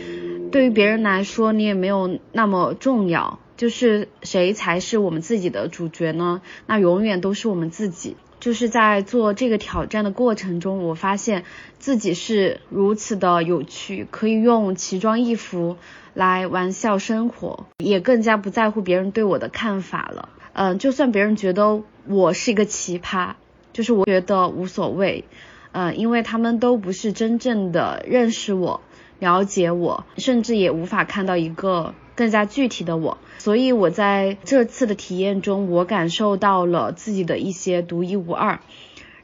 [0.51, 3.38] 对于别人来说你也没有那么重要。
[3.57, 6.40] 就是谁才是我们自己的主角呢？
[6.66, 8.16] 那永远都是我们自己。
[8.40, 11.44] 就是在做这个挑战的过程中，我发现
[11.78, 15.76] 自己是如此的有趣，可以用奇装异服
[16.14, 20.30] 来玩笑生活，也更加不在乎别人对我的看法了。
[20.55, 23.34] 嗯，就算别人觉得我是一个奇葩，
[23.74, 25.26] 就是我觉得无所谓。
[25.72, 28.80] 嗯，因为他们都不是真正的认识我、
[29.20, 31.94] 了解我，甚至也无法看到一个。
[32.16, 38.60] 更加具体的我，所以我在这次的体验中，我感受到了自己的一些独一无二，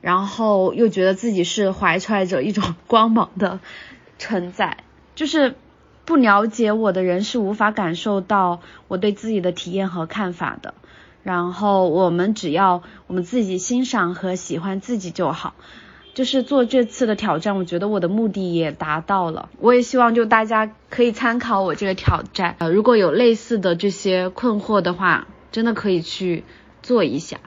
[0.01, 3.61] 然后又觉得自己是怀揣着一种光芒的
[4.19, 4.79] 存在。
[5.15, 5.57] 就是
[6.07, 10.73] 不了解我的人是无法感受到我对自己的体验和看法的。
[11.23, 15.53] 然后我们只要我们自己欣赏和喜欢自己就好。
[16.17, 19.51] 就是做这次的挑战，我觉得我的目的也达到了。
[19.61, 26.43] 我也希望就大家可以参考我这个挑战，呃，如果有类似的这些困惑的话，真的可以去
[26.83, 27.39] 做一下。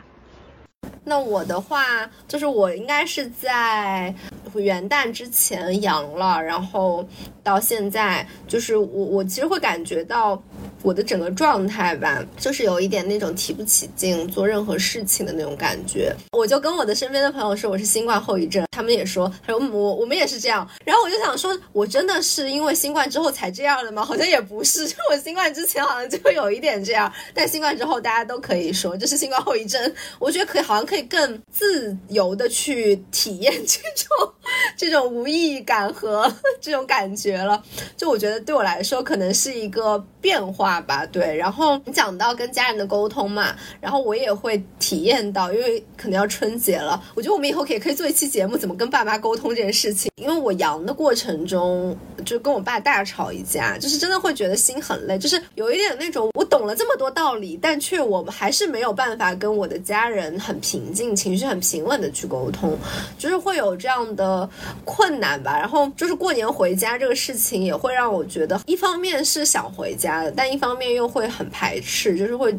[1.03, 1.83] 那我的话，
[2.27, 4.13] 就是我应该是在
[4.53, 7.03] 元旦之前阳了，然后
[7.41, 10.39] 到现在，就是我我其实会感觉到。
[10.81, 16.15] 我的整个状态吧，就是有一点那种提不起劲做任何事情的那种感觉。
[16.31, 20.67] 我就跟我的身边的朋友说我是新冠后遗症，他们也说，他说我我们也是这样。
[20.85, 24.03] 然后我就想说，我真的是因为新冠之后才这样的吗？
[24.03, 29.93] 好像也不是， 就我新冠之前好像就有一点这样，但新冠之后大家都可以说这是新冠后遗症。
[30.17, 34.33] 我觉得可以，好像可以更自由的去体验这种
[34.77, 37.61] 这种无意义感和 这种感觉了。
[37.97, 40.79] 就我觉得对我来说，可能是一个变化。
[40.89, 50.11] 吧，对，然后你讲到跟家人的沟通嘛，然后我也会体验到，因为可能要春节了，我觉得我们以后可以可以做一期节目，怎么跟爸妈沟通这件事情。
[50.15, 51.95] 因为我阳的过程中，
[52.25, 62.77] 就跟我爸大吵一架，就是真的会觉得心很累，就是有一点那种我懂了这么多道理，但却我还是没有办法跟我的家人很平静、情绪很平稳的去沟通，
[63.17, 64.49] 就是会有这样的
[64.85, 65.57] 困难吧。
[65.57, 72.53] 然后就是过年回家这个事情，也会让我觉得，一方面是想回家但一方面又会很排斥，就是会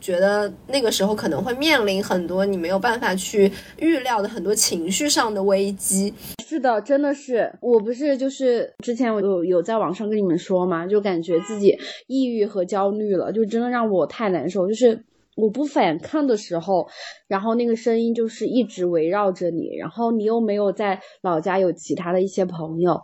[0.00, 6.12] 觉得那个时候可能会面临很多你没有办法去预料的很多情绪上的危机。
[6.46, 15.04] 是的，真的是，我不是就是之前我有有在网上跟你们说嘛，就感觉自己抑郁和焦虑了，就真的让我太难受，就是。
[15.40, 16.88] 我不反抗的时候，
[17.28, 23.02] 然后那个声音就是一直围绕着你，然后你又没有在老家有其他的一些朋友，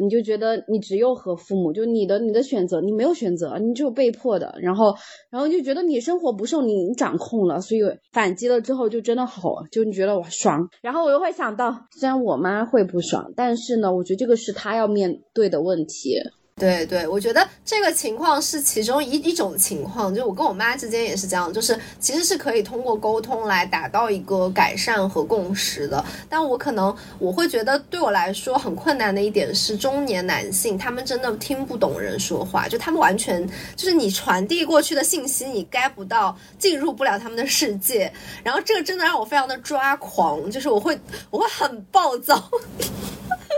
[0.00, 4.94] 你就觉得你只有和父母，就你的你的选择，你没有选择，你就被迫的，然后
[5.30, 7.80] 然后就觉得你生活不受你掌控了，所以
[8.12, 16.16] 反击了之后就真的好，就你觉得哇爽，然后我又会想到，虽然我妈会不爽，但是呢，我觉得这个是她要面对的问题。
[16.58, 26.02] 对对，我觉得这个情况是其中一一种情况，就我跟我妈之间也是这样，就是其实是可以通过沟通来达到一个改善和共识的。
[26.30, 33.46] 但我可能我会觉得，对我来说很困难的一点是，中年男性他们真的听不懂人说话，就他们完全
[33.76, 38.10] 就是你传递过去的信息，你 get 不到，进入不了他们的世界。
[38.42, 40.98] 然后这个真的让我非常的抓狂，就是我会
[41.28, 42.42] 我会很暴躁。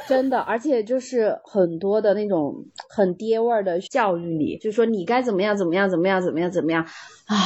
[0.09, 6.83] 真的，而且就是很多的那种很爹味儿的教育你，就说你该怎么样怎么样怎么样怎么样怎么样
[7.27, 7.37] 啊，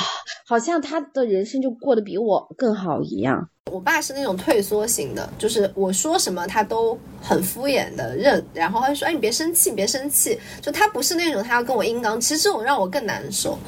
[0.46, 3.48] 好像他的人生就过得比我更好一样。
[3.70, 13.58] 我爸是那种退缩型的，就是我说什么他都很敷衍的认，然后他就说哎你别生气，你别生气，就他不是那种他要跟我硬刚，其实这种让我更难受。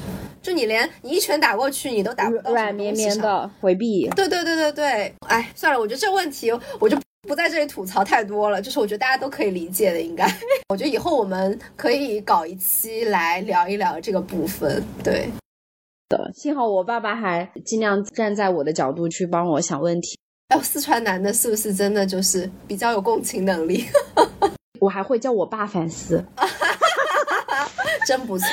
[0.41, 4.07] 就你连你一拳打过去你都打不到软绵绵的回避。
[4.09, 6.97] 对对对对对，哎算了，我觉得这问题我就。
[7.27, 10.25] 不在这里吐槽太多了，就是我觉得大家都可以理解的，应该。
[10.69, 14.83] 我觉得以后我们可以搞一期来聊一聊这个部分。
[15.03, 15.29] 对
[16.09, 20.17] 的，幸好我爸爸还尽量站在我的角度去帮我想问题。
[20.49, 23.83] 哎，四川男的是不是真的就是比较有共情能力？
[24.79, 26.23] 我还会叫我爸反思，
[28.05, 28.47] 真不错，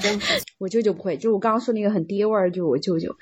[0.00, 0.36] 真不错。
[0.58, 3.14] 我舅舅不会，就是我刚刚说那个很爹味儿，就我舅舅，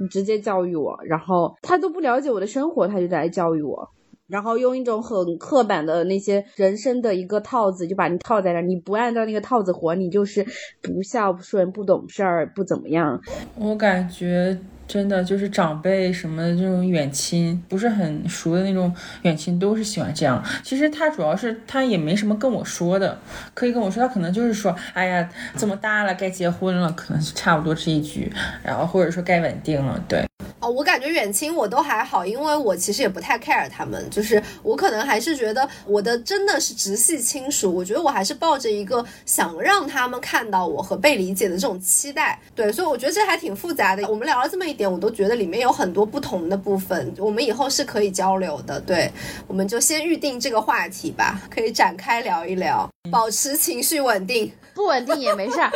[0.00, 3.90] 你直接教育我，然后他都不了解我的生活，他就来教育我。
[4.26, 10.44] 然后用一种很刻板的那些人生的一个套子，就把你套在那，你不按照那个套子活，你就是
[10.80, 13.20] 不孝顺、不懂事儿、不怎么样。
[13.56, 14.56] 我感觉
[14.88, 20.42] 真的就是长辈什么这种远亲，不是很熟的那种远亲，都是喜欢这样。
[20.62, 23.18] 其实他主要是他也没什么跟我说的，
[23.52, 30.24] 可以跟我说，他可能就是说，哎呀，这么大了该结婚了，可能差不多这一句，然后或者说该稳定了，对。
[30.64, 44.08] 哦，我感觉远亲我都还好，因为我其实也不太 care 他们，就是我可能还是觉得我的真的是直系亲属，我觉得我还是抱着一个想让他们看到我和被理解的这种期待，对，所以我觉得这还挺复杂的。
[44.08, 48.80] 我们聊了这么一点，我都觉得里面有很多不同的部分，我们以后是可以交流的。
[48.80, 49.12] 对，
[49.46, 55.70] 我们就先预定这个话题吧，可以展开聊一聊，保持情绪稳定，不稳定也没事儿。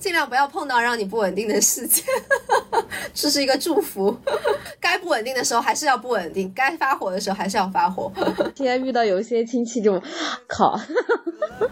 [0.00, 2.02] 尽量不要碰到让你不稳定的事件，
[3.14, 4.16] 这是一个祝福。
[4.80, 8.10] 该不稳定的时候还是要不稳定，该发火的时候还是要发火。
[8.56, 10.02] 今天遇到有一些亲戚就，
[10.48, 10.80] 靠。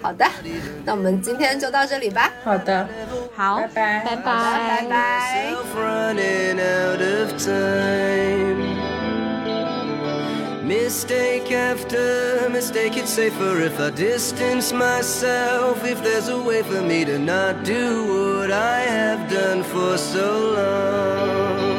[0.02, 0.26] 好的，
[0.84, 2.30] 那我们今天就到这里吧。
[2.44, 2.86] 好的，
[3.34, 5.54] 好，拜拜，拜拜，拜拜。
[10.68, 15.82] Mistake after mistake, it's safer if I distance myself.
[15.82, 20.52] If there's a way for me to not do what I have done for so
[20.52, 21.77] long.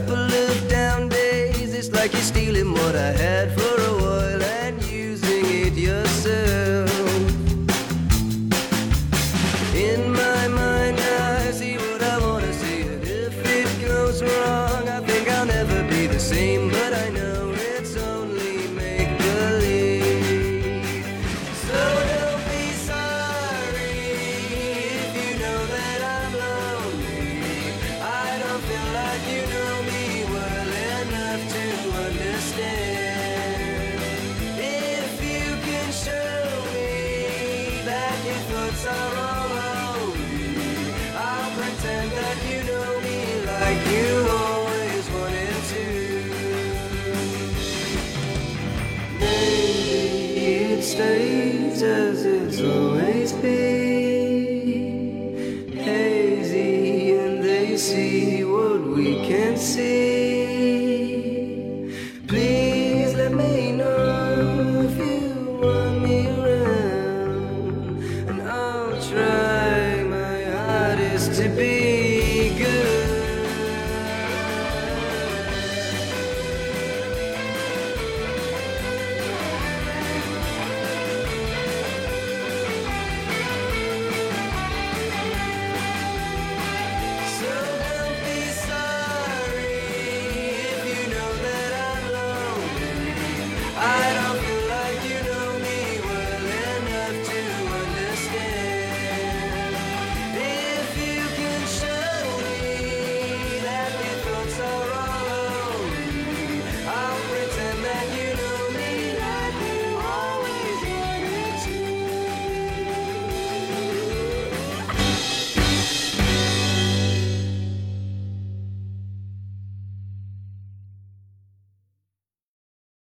[0.00, 1.74] Couple of down days.
[1.74, 6.88] It's like you're stealing what I had for a while and using it yourself.
[9.74, 15.00] In my mind, I see what I wanna see, and if it goes wrong, I
[15.00, 16.77] think I'll never be the same.